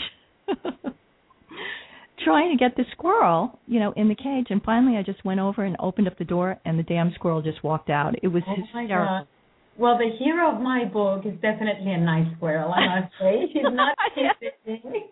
trying 2.24 2.58
to 2.58 2.64
get 2.64 2.78
the 2.78 2.86
squirrel, 2.94 3.60
you 3.68 3.80
know, 3.80 3.92
in 3.98 4.08
the 4.08 4.16
cage. 4.16 4.48
And 4.50 4.62
finally, 4.64 4.98
I 4.98 5.04
just 5.04 5.26
went 5.26 5.40
over 5.40 5.66
and 5.66 5.76
opened 5.80 6.08
up 6.08 6.18
the 6.18 6.26
door, 6.26 6.58
and 6.64 6.80
the 6.80 6.84
damn 6.84 7.12
squirrel 7.16 7.42
just 7.42 7.64
walked 7.64 7.90
out. 7.90 8.16
It 8.24 8.28
was 8.28 8.44
oh 8.48 8.56
hysterical. 8.56 9.28
Well, 9.80 9.98
the 9.98 10.12
hero 10.20 10.54
of 10.54 10.62
my 10.62 10.84
book 10.84 11.26
is 11.26 11.40
definitely 11.42 11.94
a 11.94 11.98
nice 11.98 12.28
squirrel, 12.36 12.74
I 12.74 13.00
must 13.00 13.14
say. 13.18 13.46
She's 13.54 13.64
not 13.64 13.96
interesting. 14.18 15.08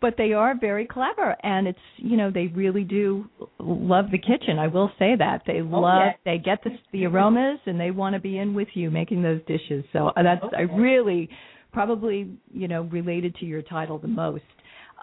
but 0.00 0.14
they 0.16 0.32
are 0.32 0.58
very 0.58 0.86
clever 0.86 1.36
and 1.42 1.68
it's 1.68 1.78
you 1.98 2.16
know 2.16 2.30
they 2.30 2.46
really 2.46 2.84
do 2.84 3.26
love 3.60 4.06
the 4.10 4.18
kitchen 4.18 4.58
i 4.58 4.66
will 4.66 4.90
say 4.98 5.14
that 5.16 5.42
they 5.46 5.60
oh, 5.60 5.78
love 5.78 6.02
yes. 6.06 6.16
they 6.24 6.38
get 6.38 6.58
the 6.64 6.70
the 6.92 7.04
aromas 7.04 7.60
and 7.66 7.78
they 7.78 7.90
want 7.90 8.14
to 8.14 8.20
be 8.20 8.38
in 8.38 8.54
with 8.54 8.68
you 8.74 8.90
making 8.90 9.22
those 9.22 9.40
dishes 9.46 9.84
so 9.92 10.08
uh, 10.08 10.22
that's 10.22 10.42
okay. 10.42 10.56
i 10.56 10.60
really 10.62 11.28
probably 11.72 12.30
you 12.52 12.66
know 12.66 12.82
related 12.84 13.34
to 13.36 13.44
your 13.44 13.62
title 13.62 13.98
the 13.98 14.08
most 14.08 14.42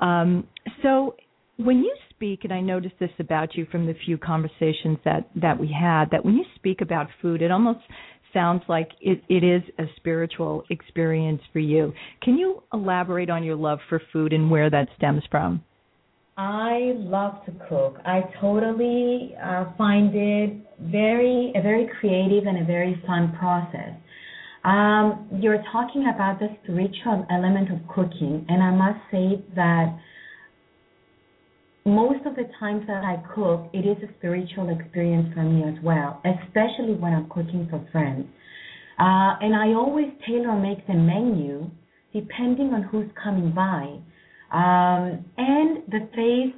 um 0.01 0.45
so 0.83 1.15
when 1.57 1.77
you 1.77 1.95
speak 2.09 2.39
and 2.43 2.51
i 2.51 2.59
noticed 2.59 2.95
this 2.99 3.11
about 3.19 3.55
you 3.55 3.65
from 3.71 3.85
the 3.85 3.93
few 4.05 4.17
conversations 4.17 4.97
that 5.05 5.29
that 5.35 5.57
we 5.57 5.71
had 5.71 6.09
that 6.11 6.25
when 6.25 6.35
you 6.35 6.43
speak 6.55 6.81
about 6.81 7.07
food 7.21 7.41
it 7.41 7.51
almost 7.51 7.79
sounds 8.33 8.63
like 8.67 8.89
it, 9.01 9.21
it 9.29 9.43
is 9.43 9.63
a 9.77 9.83
spiritual 9.97 10.63
experience 10.69 11.41
for 11.51 11.59
you. 11.59 11.93
Can 12.21 12.37
you 12.37 12.63
elaborate 12.73 13.29
on 13.29 13.43
your 13.43 13.55
love 13.55 13.79
for 13.89 14.01
food 14.13 14.33
and 14.33 14.49
where 14.49 14.69
that 14.69 14.87
stems 14.97 15.23
from? 15.29 15.63
I 16.37 16.93
love 16.95 17.43
to 17.45 17.51
cook. 17.67 17.97
I 18.05 18.21
totally 18.39 19.35
uh, 19.43 19.65
find 19.77 20.15
it 20.15 20.55
very 20.79 21.51
a 21.53 21.61
very 21.61 21.89
creative 21.99 22.45
and 22.47 22.61
a 22.61 22.65
very 22.65 23.01
fun 23.05 23.35
process. 23.37 23.91
Um, 24.63 25.27
you're 25.41 25.61
talking 25.71 26.09
about 26.13 26.39
the 26.39 26.47
spiritual 26.63 27.25
element 27.29 27.71
of 27.71 27.79
cooking, 27.93 28.45
and 28.47 28.63
I 28.63 28.71
must 28.71 28.99
say 29.11 29.43
that 29.55 29.97
most 31.89 32.25
of 32.25 32.35
the 32.35 32.45
times 32.59 32.83
that 32.87 33.03
I 33.03 33.21
cook, 33.33 33.69
it 33.73 33.85
is 33.85 33.97
a 34.03 34.13
spiritual 34.17 34.69
experience 34.69 35.33
for 35.33 35.43
me 35.43 35.63
as 35.63 35.83
well, 35.83 36.21
especially 36.25 36.95
when 36.95 37.13
I'm 37.13 37.29
cooking 37.29 37.67
for 37.69 37.85
friends. 37.91 38.25
Uh, 38.99 39.39
and 39.41 39.55
I 39.55 39.73
always 39.73 40.07
tailor 40.27 40.55
make 40.55 40.85
the 40.87 40.93
menu 40.93 41.69
depending 42.13 42.73
on 42.73 42.83
who's 42.83 43.09
coming 43.23 43.51
by 43.51 43.99
um, 44.51 45.23
and 45.37 45.83
the 45.87 46.09
phase 46.15 46.53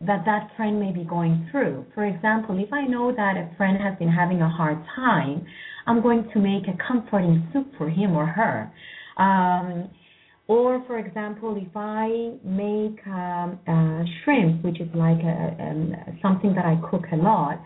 that 0.00 0.24
that 0.24 0.50
friend 0.56 0.78
may 0.78 0.92
be 0.92 1.04
going 1.04 1.48
through. 1.50 1.84
For 1.94 2.06
example, 2.06 2.62
if 2.62 2.72
I 2.72 2.86
know 2.86 3.12
that 3.14 3.36
a 3.36 3.50
friend 3.56 3.76
has 3.82 3.98
been 3.98 4.08
having 4.08 4.40
a 4.40 4.48
hard 4.48 4.78
time, 4.94 5.44
I'm 5.86 6.02
going 6.02 6.28
to 6.32 6.38
make 6.38 6.68
a 6.68 6.76
comforting 6.86 7.48
soup 7.52 7.66
for 7.76 7.90
him 7.90 8.14
or 8.14 8.26
her. 8.26 8.72
Um, 9.16 9.90
or, 10.48 10.82
for 10.86 10.98
example, 10.98 11.56
if 11.56 11.76
I 11.76 12.32
make 12.42 13.06
um, 13.06 13.60
uh, 13.68 14.02
shrimp, 14.24 14.64
which 14.64 14.80
is 14.80 14.88
like 14.94 15.18
a, 15.18 15.56
um, 15.60 15.94
something 16.22 16.54
that 16.54 16.64
I 16.64 16.80
cook 16.90 17.04
a 17.12 17.16
lot, 17.16 17.60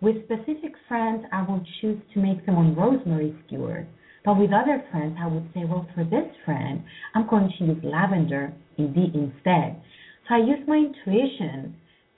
with 0.00 0.16
specific 0.24 0.72
friends, 0.86 1.24
I 1.32 1.42
will 1.42 1.64
choose 1.80 1.98
to 2.14 2.20
make 2.20 2.44
them 2.46 2.56
on 2.56 2.76
rosemary 2.76 3.34
skewers. 3.46 3.86
But 4.24 4.38
with 4.38 4.50
other 4.52 4.84
friends, 4.90 5.16
I 5.18 5.26
would 5.26 5.48
say, 5.54 5.64
well, 5.64 5.88
for 5.94 6.04
this 6.04 6.28
friend, 6.44 6.84
I'm 7.14 7.26
going 7.28 7.50
to 7.58 7.64
use 7.64 7.78
lavender 7.82 8.52
instead. 8.76 9.80
So 10.28 10.34
I 10.34 10.38
use 10.38 10.60
my 10.68 10.76
intuition, 10.76 11.74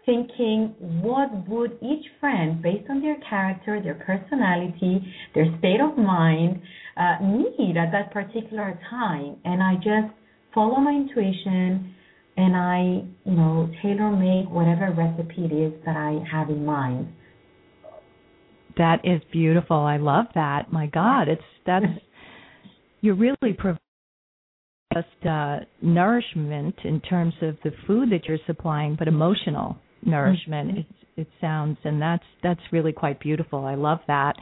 thinking 0.07 0.75
what 1.03 1.49
would 1.49 1.79
each 1.83 2.07
friend, 2.19 2.63
based 2.63 2.89
on 2.91 3.01
their 3.01 3.17
character, 3.29 3.81
their 3.83 3.95
personality, 3.95 5.01
their 5.35 5.47
state 5.59 5.81
of 5.81 5.97
mind, 5.97 6.61
uh, 6.97 7.17
need 7.23 7.77
at 7.77 7.93
that 7.93 8.13
particular 8.13 8.79
time, 8.89 9.37
and 9.45 9.63
I 9.63 9.75
just 9.77 10.15
follow 10.55 10.77
my 10.77 10.93
intuition 10.93 11.95
and 12.37 12.57
I, 12.57 13.05
you 13.29 13.37
know, 13.37 13.71
tailor 13.83 14.11
make 14.13 14.51
whatever 14.51 14.93
recipe 14.93 15.45
it 15.45 15.53
is 15.53 15.73
that 15.85 15.97
I 15.97 16.25
have 16.31 16.49
in 16.49 16.65
mind. 16.65 17.09
That 18.79 19.01
is 19.05 19.21
beautiful. 19.33 19.77
I 19.77 19.99
love 19.99 20.27
that. 20.35 20.73
My 20.73 20.87
God, 20.87 21.29
it's 21.29 21.43
that's 21.67 21.85
you're 23.01 23.17
really 23.17 23.53
providing 23.59 23.79
just 24.95 25.27
uh, 25.29 25.59
nourishment 25.83 26.75
in 26.85 27.01
terms 27.01 27.35
of 27.43 27.57
the 27.63 27.73
food 27.87 28.11
that 28.11 28.25
you're 28.27 28.39
supplying, 28.47 28.97
but 28.99 29.07
emotional 29.07 29.77
nourishment. 30.05 30.71
Mm-hmm. 30.71 30.79
It, 30.79 30.87
it 31.23 31.29
sounds, 31.41 31.79
and 31.85 32.01
that's 32.01 32.25
that's 32.43 32.61
really 32.73 32.93
quite 32.93 33.21
beautiful. 33.21 33.65
I 33.65 33.75
love 33.75 33.99
that. 34.07 34.35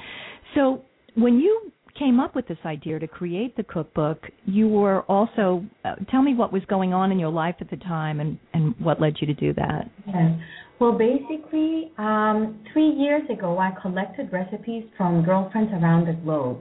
So 0.54 0.82
when 1.14 1.38
you 1.38 1.72
came 1.98 2.20
up 2.20 2.36
with 2.36 2.46
this 2.46 2.58
idea 2.64 2.98
to 2.98 3.08
create 3.08 3.56
the 3.56 3.64
cookbook, 3.64 4.22
you 4.44 4.68
were 4.68 5.02
also 5.02 5.64
uh, 5.84 5.96
tell 6.10 6.22
me 6.22 6.34
what 6.34 6.52
was 6.52 6.62
going 6.66 6.92
on 6.92 7.10
in 7.10 7.18
your 7.18 7.30
life 7.30 7.56
at 7.60 7.70
the 7.70 7.76
time 7.76 8.20
and 8.20 8.38
and 8.52 8.74
what 8.78 9.00
led 9.00 9.14
you 9.20 9.26
to 9.26 9.34
do 9.34 9.52
that. 9.54 9.90
Well, 10.80 10.92
basically, 10.96 11.90
um, 11.98 12.60
three 12.72 12.90
years 12.90 13.22
ago, 13.28 13.58
I 13.58 13.72
collected 13.82 14.32
recipes 14.32 14.84
from 14.96 15.24
girlfriends 15.24 15.72
around 15.72 16.06
the 16.06 16.12
globe. 16.12 16.60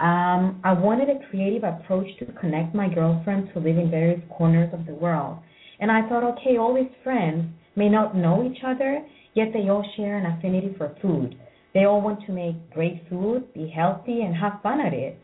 Um, 0.00 0.60
I 0.64 0.74
wanted 0.74 1.08
a 1.08 1.26
creative 1.30 1.64
approach 1.64 2.06
to 2.18 2.26
connect 2.40 2.74
my 2.74 2.92
girlfriends 2.92 3.48
who 3.54 3.60
live 3.60 3.78
in 3.78 3.90
various 3.90 4.20
corners 4.36 4.68
of 4.74 4.84
the 4.84 4.92
world. 4.92 5.38
And 5.80 5.90
I 5.90 6.06
thought, 6.08 6.24
okay, 6.34 6.58
all 6.58 6.74
these 6.74 6.92
friends 7.02 7.53
may 7.76 7.88
not 7.88 8.16
know 8.16 8.48
each 8.50 8.62
other, 8.64 9.04
yet 9.34 9.48
they 9.52 9.68
all 9.68 9.84
share 9.96 10.18
an 10.18 10.26
affinity 10.26 10.74
for 10.78 10.94
food. 11.02 11.36
They 11.74 11.84
all 11.84 12.00
want 12.00 12.24
to 12.26 12.32
make 12.32 12.70
great 12.72 13.02
food, 13.10 13.52
be 13.52 13.68
healthy, 13.68 14.22
and 14.22 14.34
have 14.36 14.60
fun 14.62 14.80
at 14.80 14.92
it. 14.92 15.18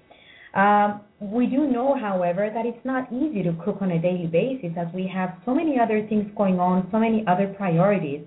Um, 0.54 1.02
we 1.20 1.46
do 1.46 1.68
know, 1.68 1.94
however, 1.94 2.50
that 2.52 2.66
it's 2.66 2.84
not 2.84 3.12
easy 3.12 3.42
to 3.44 3.52
cook 3.64 3.78
on 3.80 3.92
a 3.92 4.02
daily 4.02 4.26
basis 4.26 4.76
as 4.76 4.88
we 4.92 5.06
have 5.14 5.36
so 5.44 5.54
many 5.54 5.78
other 5.78 6.04
things 6.08 6.26
going 6.36 6.58
on, 6.58 6.88
so 6.90 6.98
many 6.98 7.24
other 7.28 7.54
priorities. 7.56 8.22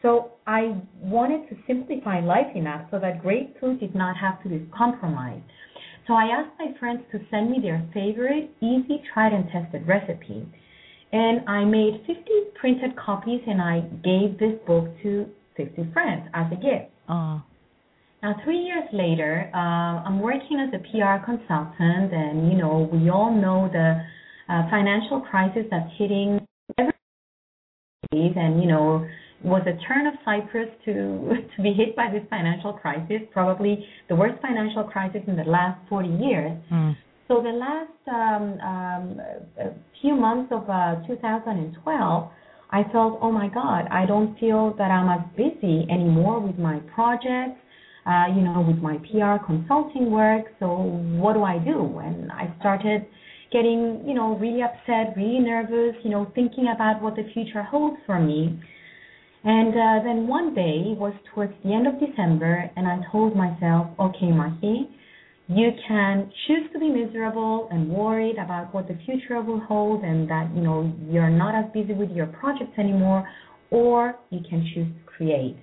So 0.00 0.32
I 0.46 0.76
wanted 1.00 1.48
to 1.50 1.56
simplify 1.66 2.20
life 2.20 2.54
enough 2.54 2.82
so 2.90 2.98
that 3.00 3.22
great 3.22 3.56
food 3.60 3.80
did 3.80 3.94
not 3.94 4.16
have 4.16 4.42
to 4.44 4.48
be 4.48 4.66
compromised. 4.76 5.44
So 6.06 6.14
I 6.14 6.26
asked 6.26 6.52
my 6.58 6.72
friends 6.78 7.00
to 7.12 7.18
send 7.30 7.50
me 7.50 7.58
their 7.60 7.84
favorite, 7.92 8.50
easy, 8.62 9.02
tried 9.12 9.32
and 9.32 9.48
tested 9.50 9.86
recipe. 9.86 10.46
And 11.12 11.48
I 11.48 11.64
made 11.64 12.02
50 12.06 12.22
printed 12.60 12.96
copies 12.96 13.40
and 13.46 13.62
I 13.62 13.80
gave 14.04 14.38
this 14.38 14.58
book 14.66 14.88
to 15.02 15.26
50 15.56 15.90
friends 15.92 16.28
as 16.34 16.46
a 16.52 16.56
gift. 16.56 16.90
Oh. 17.08 17.42
Now, 18.22 18.34
three 18.44 18.58
years 18.58 18.88
later, 18.92 19.50
uh, 19.54 20.02
I'm 20.06 20.20
working 20.20 20.58
as 20.58 20.72
a 20.74 20.82
PR 20.90 21.24
consultant, 21.24 22.12
and 22.12 22.50
you 22.50 22.58
know, 22.58 22.88
we 22.92 23.10
all 23.10 23.32
know 23.32 23.68
the 23.70 24.02
uh, 24.52 24.70
financial 24.70 25.20
crisis 25.20 25.62
that's 25.70 25.90
hitting 25.96 26.40
every 26.78 26.92
and 28.12 28.60
you 28.60 28.68
know, 28.68 29.06
was 29.44 29.62
a 29.62 29.76
turn 29.86 30.06
of 30.06 30.14
Cyprus 30.24 30.68
to 30.86 30.92
to 31.56 31.62
be 31.62 31.72
hit 31.72 31.94
by 31.94 32.10
this 32.12 32.22
financial 32.30 32.72
crisis, 32.72 33.22
probably 33.32 33.86
the 34.08 34.16
worst 34.16 34.40
financial 34.40 34.84
crisis 34.84 35.20
in 35.26 35.36
the 35.36 35.44
last 35.44 35.78
40 35.88 36.08
years. 36.08 36.58
Mm. 36.72 36.96
So 37.28 37.42
the 37.42 37.50
last 37.50 37.90
um, 38.06 38.60
um, 38.60 39.20
few 40.00 40.14
months 40.14 40.52
of 40.52 40.62
uh, 40.70 41.06
2012, 41.08 42.30
I 42.70 42.82
felt, 42.92 43.18
oh 43.20 43.32
my 43.32 43.48
God, 43.48 43.88
I 43.90 44.06
don't 44.06 44.38
feel 44.38 44.74
that 44.78 44.90
I'm 44.90 45.08
as 45.08 45.26
busy 45.36 45.86
anymore 45.90 46.40
with 46.40 46.58
my 46.58 46.78
projects, 46.94 47.58
uh, 48.06 48.26
you 48.34 48.42
know, 48.42 48.64
with 48.66 48.78
my 48.78 48.98
PR 49.10 49.44
consulting 49.44 50.10
work. 50.10 50.46
So 50.60 50.68
what 51.18 51.34
do 51.34 51.42
I 51.42 51.58
do? 51.58 51.98
And 51.98 52.30
I 52.30 52.54
started 52.60 53.06
getting, 53.52 54.04
you 54.06 54.14
know, 54.14 54.36
really 54.36 54.62
upset, 54.62 55.16
really 55.16 55.40
nervous, 55.40 55.96
you 56.04 56.10
know, 56.10 56.30
thinking 56.34 56.68
about 56.74 57.02
what 57.02 57.16
the 57.16 57.28
future 57.34 57.62
holds 57.62 57.96
for 58.06 58.20
me. 58.20 58.60
And 59.42 59.74
uh, 59.74 60.04
then 60.04 60.26
one 60.26 60.54
day 60.54 60.92
it 60.92 60.98
was 60.98 61.14
towards 61.32 61.52
the 61.64 61.72
end 61.72 61.86
of 61.86 61.94
December, 61.98 62.70
and 62.76 62.86
I 62.86 63.00
told 63.10 63.36
myself, 63.36 63.86
okay, 63.98 64.30
Mahi, 64.30 64.90
you 65.48 65.70
can 65.86 66.30
choose 66.46 66.70
to 66.72 66.78
be 66.78 66.88
miserable 66.88 67.68
and 67.70 67.88
worried 67.88 68.36
about 68.36 68.74
what 68.74 68.88
the 68.88 68.98
future 69.06 69.40
will 69.40 69.60
hold 69.60 70.02
and 70.02 70.28
that 70.28 70.50
you 70.54 70.60
know 70.60 70.92
you're 71.08 71.30
not 71.30 71.54
as 71.54 71.70
busy 71.72 71.92
with 71.92 72.10
your 72.10 72.26
projects 72.26 72.76
anymore 72.78 73.28
or 73.70 74.16
you 74.30 74.40
can 74.48 74.68
choose 74.74 74.86
to 74.86 75.04
create. 75.06 75.56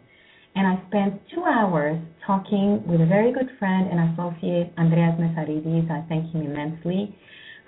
And 0.56 0.68
i 0.68 0.82
spent 0.88 1.22
two 1.34 1.44
hours 1.44 2.00
talking 2.26 2.82
with 2.88 3.02
a 3.02 3.06
very 3.06 3.34
good 3.34 3.50
friend 3.60 3.90
and 3.92 4.14
associate 4.14 4.72
andreas 4.78 5.20
mesaridis 5.20 5.90
i 5.92 6.08
thank 6.08 6.32
him 6.32 6.44
immensely 6.44 7.16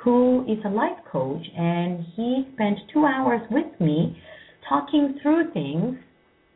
who 0.04 0.46
is 0.48 0.60
a 0.66 0.70
life 0.70 1.00
coach 1.12 1.44
and 1.58 2.06
he 2.16 2.48
spent 2.54 2.78
two 2.94 3.06
hours 3.06 3.42
with 3.50 3.68
me 3.82 4.18
talking 4.70 5.18
through 5.22 5.52
things 5.52 5.98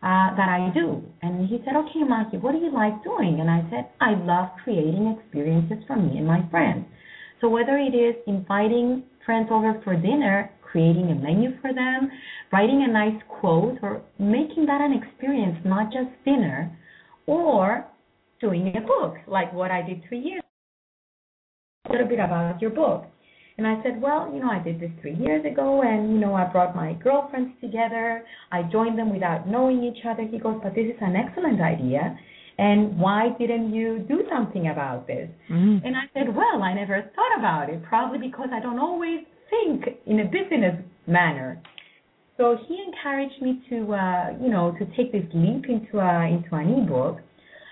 uh, 0.02 0.36
that 0.36 0.48
I 0.48 0.72
do. 0.74 1.04
And 1.22 1.48
he 1.48 1.60
said, 1.66 1.76
Okay, 1.76 2.04
Mahi, 2.08 2.38
what 2.38 2.54
do 2.54 2.60
you 2.60 2.72
like 2.74 3.04
doing? 3.04 3.40
And 3.40 3.50
I 3.50 3.68
said, 3.70 3.90
I 4.00 4.16
love 4.16 4.50
creating 4.64 5.18
experiences 5.20 5.84
for 5.88 5.96
me 5.96 6.18
and 6.18 6.28
my 6.28 6.48
friends. 6.50 6.86
So 7.42 7.50
whether 7.50 7.78
it 7.78 7.96
is 7.96 8.16
inviting 8.28 9.04
friends 9.26 9.50
over 9.52 9.80
for 9.84 9.96
dinner, 9.96 10.52
creating 10.62 11.12
a 11.12 11.16
menu 11.16 11.52
for 11.62 11.74
them, 11.74 12.10
writing 12.52 12.86
a 12.88 12.92
nice 12.92 13.22
quote, 13.28 13.78
or 13.82 14.02
making 14.20 14.66
that 14.68 14.82
an 14.82 14.94
experience, 14.94 15.58
not 15.66 15.92
just 15.92 16.10
dinner, 16.26 16.78
or 17.26 17.86
doing 18.40 18.74
a 18.76 18.82
book 18.82 19.16
like 19.28 19.54
what 19.54 19.72
I 19.72 19.82
did 19.82 20.02
three 20.08 20.20
years. 20.20 20.44
A 21.88 21.92
little 21.92 22.08
bit 22.08 22.20
about 22.20 22.62
your 22.62 22.72
book. 22.72 23.06
And 23.60 23.68
I 23.68 23.84
said, 23.84 24.02
well, 24.02 24.32
you 24.34 24.40
know, 24.40 24.50
I 24.50 24.64
did 24.64 24.80
this 24.80 24.90
three 25.02 25.16
years 25.16 25.44
ago, 25.44 25.82
and 25.82 26.14
you 26.14 26.18
know, 26.18 26.34
I 26.34 26.46
brought 26.46 26.78
my 26.78 26.94
girlfriends 26.94 27.52
together. 27.60 28.24
I 28.54 28.64
joined 28.64 28.98
them 28.98 29.12
without 29.12 29.50
knowing 29.50 29.84
each 29.84 30.06
other. 30.10 30.24
He 30.24 30.38
goes, 30.38 30.62
but 30.64 30.76
this 30.76 30.86
is 30.86 30.96
an 31.02 31.18
excellent 31.18 31.60
idea. 31.60 32.18
And 32.58 32.98
why 32.98 33.36
didn't 33.38 33.74
you 33.74 34.06
do 34.08 34.24
something 34.34 34.70
about 34.70 35.08
this? 35.08 35.30
Mm. 35.52 35.82
And 35.84 35.94
I 35.98 36.04
said, 36.14 36.34
well, 36.34 36.64
I 36.64 36.74
never 36.74 37.12
thought 37.14 37.38
about 37.38 37.70
it, 37.70 37.84
probably 37.84 38.30
because 38.30 38.48
I 38.54 38.62
don't 38.62 38.80
always 38.80 39.26
think 39.50 39.84
in 40.06 40.22
a 40.22 40.24
business 40.24 40.82
manner. 41.06 41.62
So 42.38 42.56
he 42.66 42.82
encouraged 42.88 43.42
me 43.42 43.62
to, 43.72 43.94
uh, 43.94 44.38
you 44.42 44.50
know, 44.50 44.74
to 44.80 44.86
take 44.96 45.12
this 45.12 45.26
leap 45.34 45.66
into 45.68 46.00
a, 46.00 46.28
into 46.28 46.56
an 46.56 46.84
ebook 46.84 47.20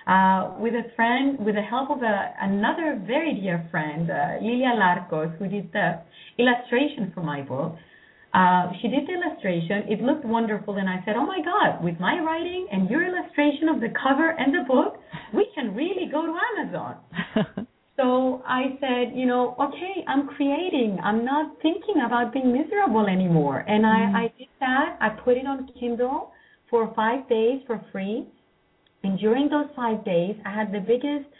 uh, 0.08 0.56
with 0.60 0.74
a 0.74 0.84
friend, 0.96 1.38
with 1.46 1.56
the 1.56 1.62
help 1.62 1.90
of 1.92 2.02
a, 2.02 2.34
another 2.42 3.02
very 3.06 3.34
dear 3.34 3.68
friend, 3.70 4.10
uh, 4.10 4.40
Lilia 4.42 4.74
Larcos, 4.80 5.38
who 5.38 5.48
did 5.48 5.72
the 5.74 6.00
illustration 6.40 7.12
for 7.14 7.22
my 7.22 7.42
book. 7.42 7.76
Uh, 8.34 8.72
she 8.82 8.88
did 8.88 9.08
the 9.08 9.14
illustration. 9.14 9.84
It 9.90 10.02
looked 10.02 10.24
wonderful, 10.24 10.76
and 10.76 10.88
I 10.90 11.02
said, 11.06 11.16
"Oh 11.18 11.26
my 11.26 11.42
God! 11.42 11.84
With 11.84 12.00
my 12.00 12.20
writing 12.20 12.68
and 12.72 12.90
your 12.90 13.04
illustration 13.04 13.68
of 13.68 13.80
the 13.82 13.90
cover 14.04 14.30
and 14.32 14.54
the 14.54 14.64
book, 14.68 15.00
we 15.34 15.48
can 15.56 15.76
really 15.76 16.08
go 16.12 16.26
to 16.26 16.34
Amazon." 16.52 16.96
so 17.98 18.44
I 18.46 18.78
said, 18.80 19.16
"You 19.16 19.26
know, 19.26 19.56
okay, 19.60 20.04
I'm 20.08 20.28
creating. 20.28 21.00
I'm 21.04 21.26
not 21.26 21.56
thinking 21.62 22.04
about 22.06 22.32
being 22.32 22.54
miserable 22.54 23.08
anymore." 23.08 23.66
And 23.68 23.86
I, 23.86 24.00
Mm. 24.08 24.16
I 24.16 24.24
did 24.38 24.52
that. 24.60 24.98
I 25.02 25.10
put 25.10 25.36
it 25.38 25.48
on 25.48 25.68
Kindle 25.80 26.32
for 26.70 26.94
five 26.96 27.28
days 27.28 27.62
for 27.66 27.82
free. 27.92 28.28
And 29.08 29.18
during 29.18 29.48
those 29.48 29.68
five 29.74 30.04
days, 30.04 30.36
I 30.46 30.54
had 30.54 30.74
the 30.74 30.82
biggest 30.82 31.32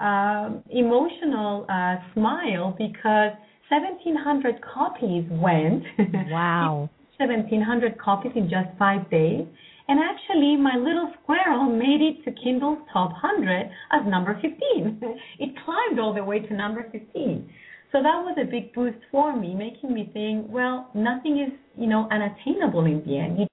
um, 0.00 0.64
emotional 0.70 1.64
uh, 1.70 2.02
smile 2.14 2.74
because 2.76 3.30
1,700 3.70 4.56
copies 4.60 5.24
went. 5.30 5.84
wow. 6.30 6.90
1,700 7.18 7.96
copies 7.96 8.32
in 8.34 8.50
just 8.50 8.76
five 8.76 9.08
days. 9.08 9.46
And 9.86 10.00
actually, 10.00 10.56
my 10.56 10.74
little 10.74 11.12
squirrel 11.22 11.70
made 11.70 12.02
it 12.02 12.24
to 12.24 12.32
Kindle's 12.42 12.78
top 12.92 13.12
100 13.22 13.70
as 13.92 14.02
number 14.08 14.34
15. 14.42 14.50
it 15.38 15.50
climbed 15.64 16.00
all 16.00 16.12
the 16.12 16.24
way 16.24 16.40
to 16.40 16.54
number 16.54 16.88
15. 16.90 17.48
So 17.92 17.98
that 17.98 18.18
was 18.18 18.36
a 18.42 18.50
big 18.50 18.74
boost 18.74 18.98
for 19.12 19.38
me, 19.38 19.54
making 19.54 19.94
me 19.94 20.10
think, 20.12 20.46
well, 20.48 20.90
nothing 20.92 21.38
is, 21.38 21.56
you 21.78 21.86
know, 21.86 22.08
unattainable 22.10 22.84
in 22.86 23.04
the 23.06 23.16
end. 23.16 23.38
You 23.38 23.46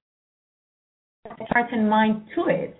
have 1.28 1.38
a 1.38 1.44
certain 1.54 1.88
mind 1.88 2.24
to 2.34 2.46
it. 2.48 2.79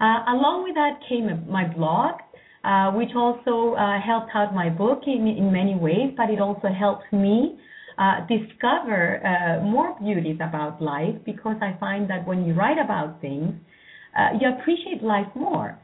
Uh, 0.00 0.36
along 0.36 0.64
with 0.64 0.74
that 0.74 1.00
came 1.08 1.28
my 1.50 1.66
blog, 1.74 2.20
uh, 2.64 2.90
which 2.92 3.10
also 3.16 3.74
uh, 3.74 4.00
helped 4.00 4.30
out 4.34 4.54
my 4.54 4.68
book 4.68 5.02
in, 5.06 5.26
in 5.26 5.52
many 5.52 5.74
ways, 5.74 6.12
but 6.16 6.30
it 6.30 6.40
also 6.40 6.68
helped 6.68 7.10
me 7.12 7.58
uh, 7.98 8.26
discover 8.28 9.22
uh, 9.24 9.64
more 9.64 9.96
beauties 10.00 10.36
about 10.36 10.82
life 10.82 11.14
because 11.24 11.56
I 11.62 11.78
find 11.80 12.10
that 12.10 12.26
when 12.26 12.44
you 12.44 12.54
write 12.54 12.78
about 12.78 13.20
things, 13.20 13.54
uh, 14.18 14.36
you 14.40 14.48
appreciate 14.50 15.02
life 15.02 15.28
more. 15.34 15.78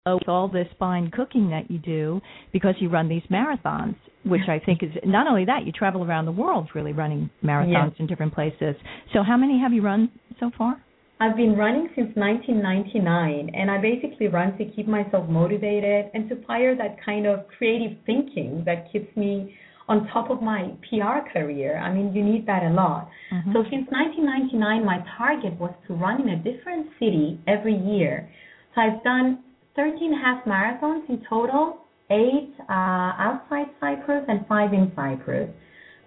with 0.06 0.28
all 0.28 0.48
this 0.48 0.68
fine 0.80 1.12
cooking 1.12 1.50
that 1.52 1.70
you 1.70 1.78
do 1.78 2.20
because 2.52 2.74
you 2.80 2.90
run 2.90 3.08
these 3.08 3.22
marathons, 3.30 3.96
which 4.26 4.42
I 4.48 4.60
think 4.66 4.82
is 4.82 4.90
not 5.06 5.28
only 5.28 5.46
that 5.46 5.64
you 5.66 5.72
travel 5.72 6.04
around 6.04 6.26
the 6.26 6.32
world 6.32 6.70
really 6.74 6.92
running 6.92 7.30
marathons 7.44 7.92
Yes. 7.92 8.00
in 8.00 8.08
different 8.08 8.34
places. 8.34 8.76
So 9.14 9.22
how 9.22 9.38
many 9.38 9.60
have 9.60 9.74
you 9.74 9.84
run 9.84 10.10
so 10.40 10.50
far? 10.58 10.82
I've 11.20 11.38
been 11.38 11.56
running 11.56 11.88
since 11.96 12.16
1999, 12.16 13.52
and 13.54 13.70
I 13.70 13.78
basically 13.78 14.28
run 14.28 14.58
to 14.58 14.66
keep 14.66 14.88
myself 14.88 15.30
motivated 15.30 16.10
and 16.16 16.28
to 16.30 16.36
fire 16.48 16.76
that 16.76 16.98
kind 17.06 17.28
of 17.28 17.46
creative 17.56 17.96
thinking 18.08 18.64
that 18.66 18.92
keeps 18.92 19.16
me 19.16 19.54
on 19.88 20.08
top 20.08 20.32
of 20.32 20.42
my 20.42 20.72
PR 20.90 21.22
career. 21.32 21.78
I 21.78 21.94
mean, 21.94 22.12
you 22.12 22.24
need 22.24 22.48
that 22.48 22.64
a 22.64 22.70
lot. 22.74 23.08
Mhm. 23.32 23.54
So 23.54 23.64
since 23.70 23.88
1999, 23.92 24.84
my 24.84 25.04
target 25.16 25.60
was 25.60 25.74
to 25.86 25.94
run 25.94 26.22
in 26.22 26.30
a 26.30 26.38
different 26.38 26.88
city 26.98 27.38
every 27.46 27.76
year. 27.76 28.28
So 28.74 28.82
I've 28.82 29.04
done 29.04 29.40
13 29.76 30.14
half 30.14 30.44
marathons 30.46 31.08
in 31.10 31.24
total, 31.30 31.82
eight 32.10 32.54
uh, 32.70 33.14
outside 33.18 33.68
Cyprus 33.80 34.26
and 34.28 34.46
five 34.48 34.74
in 34.74 34.92
Cyprus. 34.96 35.50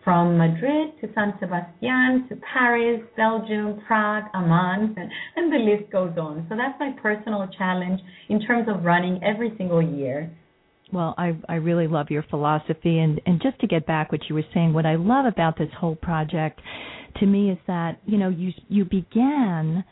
From 0.04 0.36
Madrid 0.36 0.92
to 1.00 1.08
San 1.14 1.32
Sebastian 1.40 2.28
to 2.28 2.36
Paris, 2.52 3.00
Belgium, 3.16 3.80
Prague, 3.86 4.24
Amman, 4.34 4.94
and, 5.36 5.50
the 5.50 5.56
list 5.56 5.90
goes 5.90 6.12
on. 6.18 6.46
So 6.50 6.56
that's 6.56 6.78
my 6.78 6.90
personal 7.00 7.48
challenge 7.56 8.00
in 8.28 8.38
terms 8.40 8.68
of 8.68 8.84
running 8.84 9.18
every 9.24 9.54
single 9.56 9.80
year. 9.80 10.30
Well, 10.92 11.14
I 11.16 11.32
I 11.48 11.54
really 11.54 11.86
love 11.86 12.10
your 12.10 12.22
philosophy 12.24 12.98
and 12.98 13.18
and 13.24 13.40
just 13.40 13.58
to 13.60 13.66
get 13.66 13.86
back 13.86 14.12
what 14.12 14.20
you 14.28 14.34
were 14.34 14.44
saying, 14.52 14.74
what 14.74 14.84
I 14.84 14.96
love 14.96 15.24
about 15.24 15.56
this 15.56 15.70
whole 15.80 15.96
project 15.96 16.60
to 17.20 17.26
me 17.26 17.50
is 17.50 17.58
that, 17.66 17.98
you 18.04 18.18
know, 18.18 18.28
you 18.28 18.52
you 18.68 18.84
began 18.84 19.84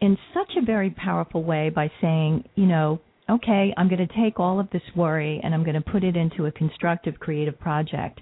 in 0.00 0.16
such 0.32 0.52
a 0.56 0.64
very 0.64 0.90
powerful 0.90 1.44
way 1.44 1.68
by 1.68 1.90
saying, 2.00 2.44
you 2.54 2.66
know, 2.66 3.00
okay, 3.30 3.72
I'm 3.76 3.88
going 3.88 4.06
to 4.06 4.14
take 4.22 4.38
all 4.38 4.58
of 4.60 4.70
this 4.70 4.82
worry 4.96 5.40
and 5.42 5.54
I'm 5.54 5.64
going 5.64 5.80
to 5.80 5.90
put 5.90 6.04
it 6.04 6.16
into 6.16 6.46
a 6.46 6.52
constructive 6.52 7.18
creative 7.20 7.58
project. 7.58 8.20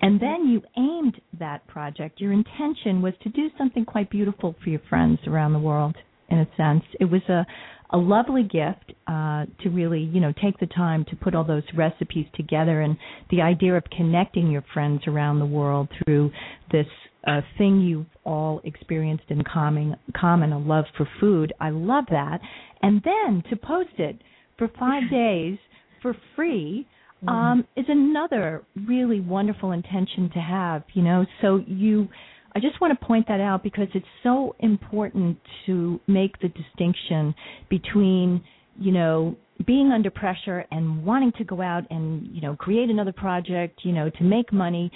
And 0.00 0.20
then 0.20 0.46
you 0.48 0.62
aimed 0.76 1.20
that 1.38 1.66
project. 1.66 2.20
Your 2.20 2.32
intention 2.32 3.02
was 3.02 3.14
to 3.22 3.28
do 3.28 3.48
something 3.58 3.84
quite 3.84 4.10
beautiful 4.10 4.54
for 4.62 4.70
your 4.70 4.82
friends 4.88 5.18
around 5.26 5.52
the 5.52 5.58
world 5.58 5.96
in 6.28 6.38
a 6.38 6.48
sense. 6.56 6.84
It 7.00 7.06
was 7.06 7.22
a 7.28 7.46
a 7.90 7.96
lovely 7.96 8.42
gift 8.42 8.92
uh, 9.06 9.46
to 9.62 9.70
really, 9.70 10.00
you 10.00 10.20
know, 10.20 10.32
take 10.42 10.58
the 10.60 10.66
time 10.66 11.04
to 11.08 11.16
put 11.16 11.34
all 11.34 11.44
those 11.44 11.62
recipes 11.74 12.26
together, 12.34 12.82
and 12.82 12.96
the 13.30 13.40
idea 13.40 13.74
of 13.74 13.84
connecting 13.96 14.50
your 14.50 14.64
friends 14.74 15.02
around 15.06 15.38
the 15.38 15.46
world 15.46 15.88
through 16.04 16.30
this 16.70 16.86
uh, 17.26 17.40
thing 17.56 17.80
you've 17.80 18.06
all 18.24 18.60
experienced 18.64 19.24
in 19.28 19.42
common, 19.42 19.96
common 20.14 20.52
a 20.52 20.58
love 20.58 20.84
for 20.96 21.08
food. 21.18 21.52
I 21.60 21.70
love 21.70 22.04
that, 22.10 22.40
and 22.82 23.02
then 23.02 23.42
to 23.50 23.56
post 23.56 23.98
it 23.98 24.20
for 24.58 24.68
five 24.78 25.02
days 25.10 25.58
for 26.02 26.14
free 26.36 26.86
um, 27.26 27.66
is 27.76 27.86
another 27.88 28.62
really 28.86 29.20
wonderful 29.20 29.72
intention 29.72 30.30
to 30.34 30.38
have. 30.38 30.84
You 30.94 31.02
know, 31.02 31.26
so 31.40 31.60
you 31.66 32.08
I 32.54 32.60
just 32.60 32.80
want 32.80 32.98
to 32.98 33.06
point 33.06 33.26
that 33.28 33.40
out 33.40 33.62
because 33.62 33.88
it's 33.94 34.06
so 34.22 34.56
important 34.60 35.38
to 35.66 36.00
make 36.06 36.38
the 36.40 36.48
distinction 36.48 37.34
between, 37.68 38.42
you 38.78 38.92
know, 38.92 39.36
being 39.66 39.90
under 39.92 40.10
pressure 40.10 40.64
and 40.70 41.04
wanting 41.04 41.32
to 41.38 41.44
go 41.44 41.60
out 41.60 41.84
and, 41.90 42.26
you 42.34 42.40
know, 42.40 42.56
create 42.56 42.90
another 42.90 43.12
project, 43.12 43.80
you 43.84 43.92
know, 43.92 44.10
to 44.10 44.24
make 44.24 44.52
money 44.52 44.90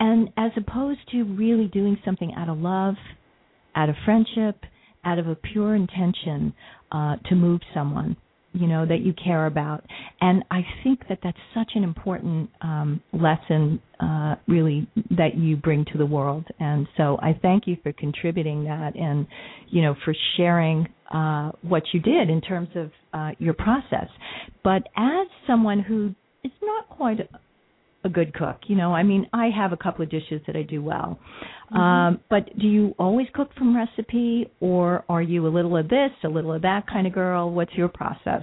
and 0.00 0.30
as 0.36 0.50
opposed 0.56 1.00
to 1.12 1.22
really 1.22 1.66
doing 1.68 1.96
something 2.04 2.32
out 2.36 2.48
of 2.48 2.58
love, 2.58 2.94
out 3.76 3.88
of 3.88 3.94
friendship, 4.04 4.64
out 5.04 5.18
of 5.18 5.28
a 5.28 5.34
pure 5.34 5.74
intention 5.74 6.54
uh 6.92 7.16
to 7.28 7.34
move 7.34 7.60
someone 7.74 8.16
you 8.52 8.66
know 8.66 8.86
that 8.86 9.00
you 9.00 9.12
care 9.12 9.46
about. 9.46 9.84
And 10.20 10.44
i 10.50 10.60
think 10.82 11.00
that 11.08 11.18
that's 11.22 11.38
such 11.54 11.72
an 11.74 11.84
important 11.84 12.50
um 12.60 13.02
lesson 13.12 13.80
uh 14.00 14.36
really 14.46 14.88
that 15.10 15.36
you 15.36 15.56
bring 15.56 15.84
to 15.92 15.98
the 15.98 16.06
world. 16.06 16.44
And 16.60 16.86
so 16.96 17.18
i 17.22 17.38
thank 17.42 17.66
you 17.66 17.76
for 17.82 17.92
contributing 17.92 18.64
that 18.64 18.94
and 18.96 19.26
you 19.68 19.82
know 19.82 19.94
for 20.04 20.14
sharing 20.36 20.88
uh 21.12 21.52
what 21.62 21.82
you 21.92 22.00
did 22.00 22.30
in 22.30 22.40
terms 22.40 22.68
of 22.76 22.90
uh 23.12 23.30
your 23.38 23.54
process. 23.54 24.08
But 24.64 24.82
as 24.96 25.26
someone 25.46 25.80
who 25.80 26.14
is 26.44 26.52
not 26.62 26.88
quite 26.88 27.20
a, 28.04 28.08
good 28.08 28.34
cook 28.34 28.58
you 28.66 28.76
know? 28.76 28.92
I 28.94 29.02
mean 29.02 29.28
i 29.32 29.48
have 29.56 29.72
a 29.72 29.76
couple 29.76 30.02
of 30.02 30.10
dishes 30.10 30.40
that 30.46 30.56
i 30.56 30.62
do 30.62 30.82
well. 30.82 31.18
Um 31.74 32.20
but 32.28 32.56
do 32.58 32.66
you 32.66 32.94
always 32.98 33.26
cook 33.34 33.50
from 33.56 33.76
recipe 33.76 34.50
or 34.60 35.04
are 35.08 35.22
you 35.22 35.46
a 35.46 35.50
little 35.50 35.76
of 35.76 35.88
this 35.88 36.10
a 36.24 36.28
little 36.28 36.52
of 36.52 36.62
that 36.62 36.86
kind 36.86 37.06
of 37.06 37.12
girl? 37.12 37.50
What's 37.50 37.74
your 37.74 37.88
process? 37.88 38.42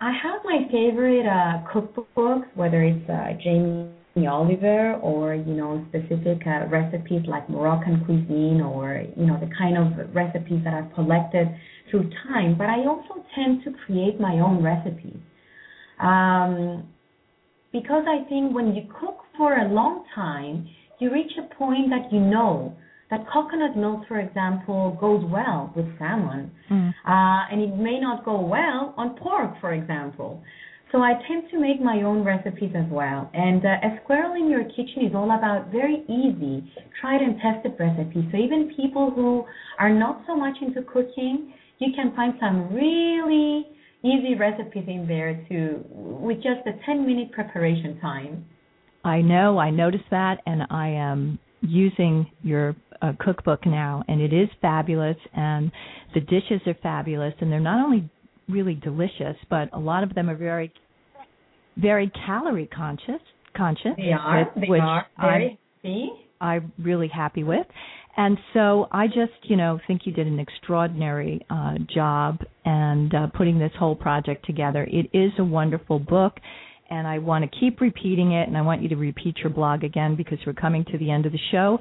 I 0.00 0.12
have 0.12 0.42
my 0.44 0.60
favorite 0.70 1.26
uh, 1.26 1.66
cookbooks, 1.72 2.46
whether 2.54 2.84
it's 2.84 3.10
uh, 3.10 3.32
Jamie 3.42 3.90
Oliver 4.28 4.94
or 4.94 5.34
you 5.34 5.54
know 5.54 5.84
specific 5.88 6.46
uh, 6.46 6.66
recipes 6.68 7.22
like 7.26 7.48
Moroccan 7.50 8.04
cuisine 8.04 8.60
or 8.60 9.04
you 9.16 9.26
know 9.26 9.38
the 9.40 9.50
kind 9.58 9.76
of 9.76 10.14
recipes 10.14 10.62
that 10.64 10.74
I've 10.74 10.92
collected 10.94 11.48
through 11.90 12.10
time. 12.28 12.56
But 12.56 12.68
I 12.68 12.86
also 12.86 13.24
tend 13.34 13.64
to 13.64 13.72
create 13.86 14.20
my 14.20 14.34
own 14.34 14.62
recipes. 14.62 15.18
Um, 16.00 16.88
because 17.72 18.04
I 18.08 18.28
think 18.28 18.54
when 18.54 18.74
you 18.74 18.82
cook 19.00 19.18
for 19.36 19.54
a 19.58 19.68
long 19.68 20.04
time, 20.14 20.68
you 20.98 21.12
reach 21.12 21.32
a 21.38 21.54
point 21.54 21.90
that 21.90 22.12
you 22.12 22.20
know 22.20 22.76
that 23.10 23.26
coconut 23.32 23.76
milk, 23.76 24.02
for 24.06 24.20
example, 24.20 24.96
goes 25.00 25.24
well 25.24 25.72
with 25.74 25.86
salmon, 25.98 26.50
Mm. 26.70 26.94
uh, 27.06 27.46
and 27.50 27.62
it 27.62 27.74
may 27.76 27.98
not 27.98 28.24
go 28.24 28.38
well 28.40 28.92
on 28.96 29.14
pork, 29.16 29.58
for 29.60 29.72
example. 29.72 30.42
So 30.92 31.02
I 31.02 31.14
tend 31.28 31.50
to 31.50 31.58
make 31.58 31.80
my 31.82 32.02
own 32.02 32.24
recipes 32.24 32.72
as 32.74 32.86
well. 32.90 33.30
And 33.34 33.64
uh, 33.64 33.88
a 33.88 33.98
squirrel 34.02 34.34
in 34.34 34.50
your 34.50 34.64
kitchen 34.64 35.04
is 35.08 35.14
all 35.14 35.30
about 35.38 35.70
very 35.70 36.02
easy, 36.08 36.70
tried 37.00 37.20
and 37.20 37.38
tested 37.40 37.74
recipes. 37.78 38.24
So 38.32 38.38
even 38.38 38.74
people 38.74 39.10
who 39.10 39.44
are 39.78 39.90
not 39.90 40.22
so 40.26 40.34
much 40.34 40.56
into 40.62 40.82
cooking, 40.82 41.52
you 41.78 41.92
can 41.94 42.14
find 42.16 42.34
some 42.40 42.72
really 42.74 43.66
easy 44.02 44.34
recipes 44.34 44.84
in 44.86 45.06
there 45.08 45.44
too, 45.48 45.84
with 45.90 46.38
just 46.38 46.66
a 46.66 46.72
10 46.86 47.06
minute 47.06 47.32
preparation 47.32 47.98
time. 48.00 48.44
I 49.04 49.20
know, 49.20 49.58
I 49.58 49.70
noticed 49.70 50.04
that, 50.10 50.38
and 50.46 50.62
I 50.70 50.88
am 50.88 51.38
using 51.60 52.26
your 52.42 52.76
uh, 53.00 53.12
cookbook 53.20 53.64
now, 53.66 54.02
and 54.08 54.20
it 54.20 54.32
is 54.32 54.48
fabulous, 54.60 55.16
and 55.34 55.70
the 56.14 56.20
dishes 56.20 56.60
are 56.66 56.76
fabulous, 56.82 57.34
and 57.40 57.50
they're 57.50 57.60
not 57.60 57.84
only 57.84 58.08
really 58.48 58.74
delicious, 58.74 59.36
but 59.50 59.68
a 59.72 59.78
lot 59.78 60.02
of 60.02 60.14
them 60.14 60.28
are 60.28 60.36
very, 60.36 60.72
very 61.76 62.10
calorie 62.26 62.66
conscious. 62.66 63.20
Conscious, 63.56 63.92
They 63.96 64.12
are, 64.12 64.38
with- 64.54 64.62
they 64.62 64.68
which 64.68 64.80
are 64.80 65.06
I'm, 65.16 65.58
see? 65.82 66.10
I'm 66.40 66.72
really 66.78 67.08
happy 67.08 67.42
with. 67.44 67.66
And 68.18 68.36
so 68.52 68.88
I 68.90 69.06
just, 69.06 69.32
you 69.44 69.54
know, 69.54 69.78
think 69.86 70.00
you 70.04 70.12
did 70.12 70.26
an 70.26 70.40
extraordinary 70.40 71.46
uh, 71.48 71.74
job 71.94 72.40
and 72.64 73.14
uh, 73.14 73.28
putting 73.28 73.60
this 73.60 73.70
whole 73.78 73.94
project 73.94 74.44
together. 74.44 74.88
It 74.90 75.08
is 75.16 75.30
a 75.38 75.44
wonderful 75.44 76.00
book, 76.00 76.34
and 76.90 77.06
I 77.06 77.18
want 77.18 77.48
to 77.48 77.60
keep 77.60 77.80
repeating 77.80 78.32
it, 78.32 78.48
and 78.48 78.58
I 78.58 78.62
want 78.62 78.82
you 78.82 78.88
to 78.88 78.96
repeat 78.96 79.36
your 79.38 79.50
blog 79.50 79.84
again 79.84 80.16
because 80.16 80.38
we're 80.44 80.52
coming 80.52 80.84
to 80.90 80.98
the 80.98 81.12
end 81.12 81.26
of 81.26 81.32
the 81.32 81.38
show. 81.52 81.78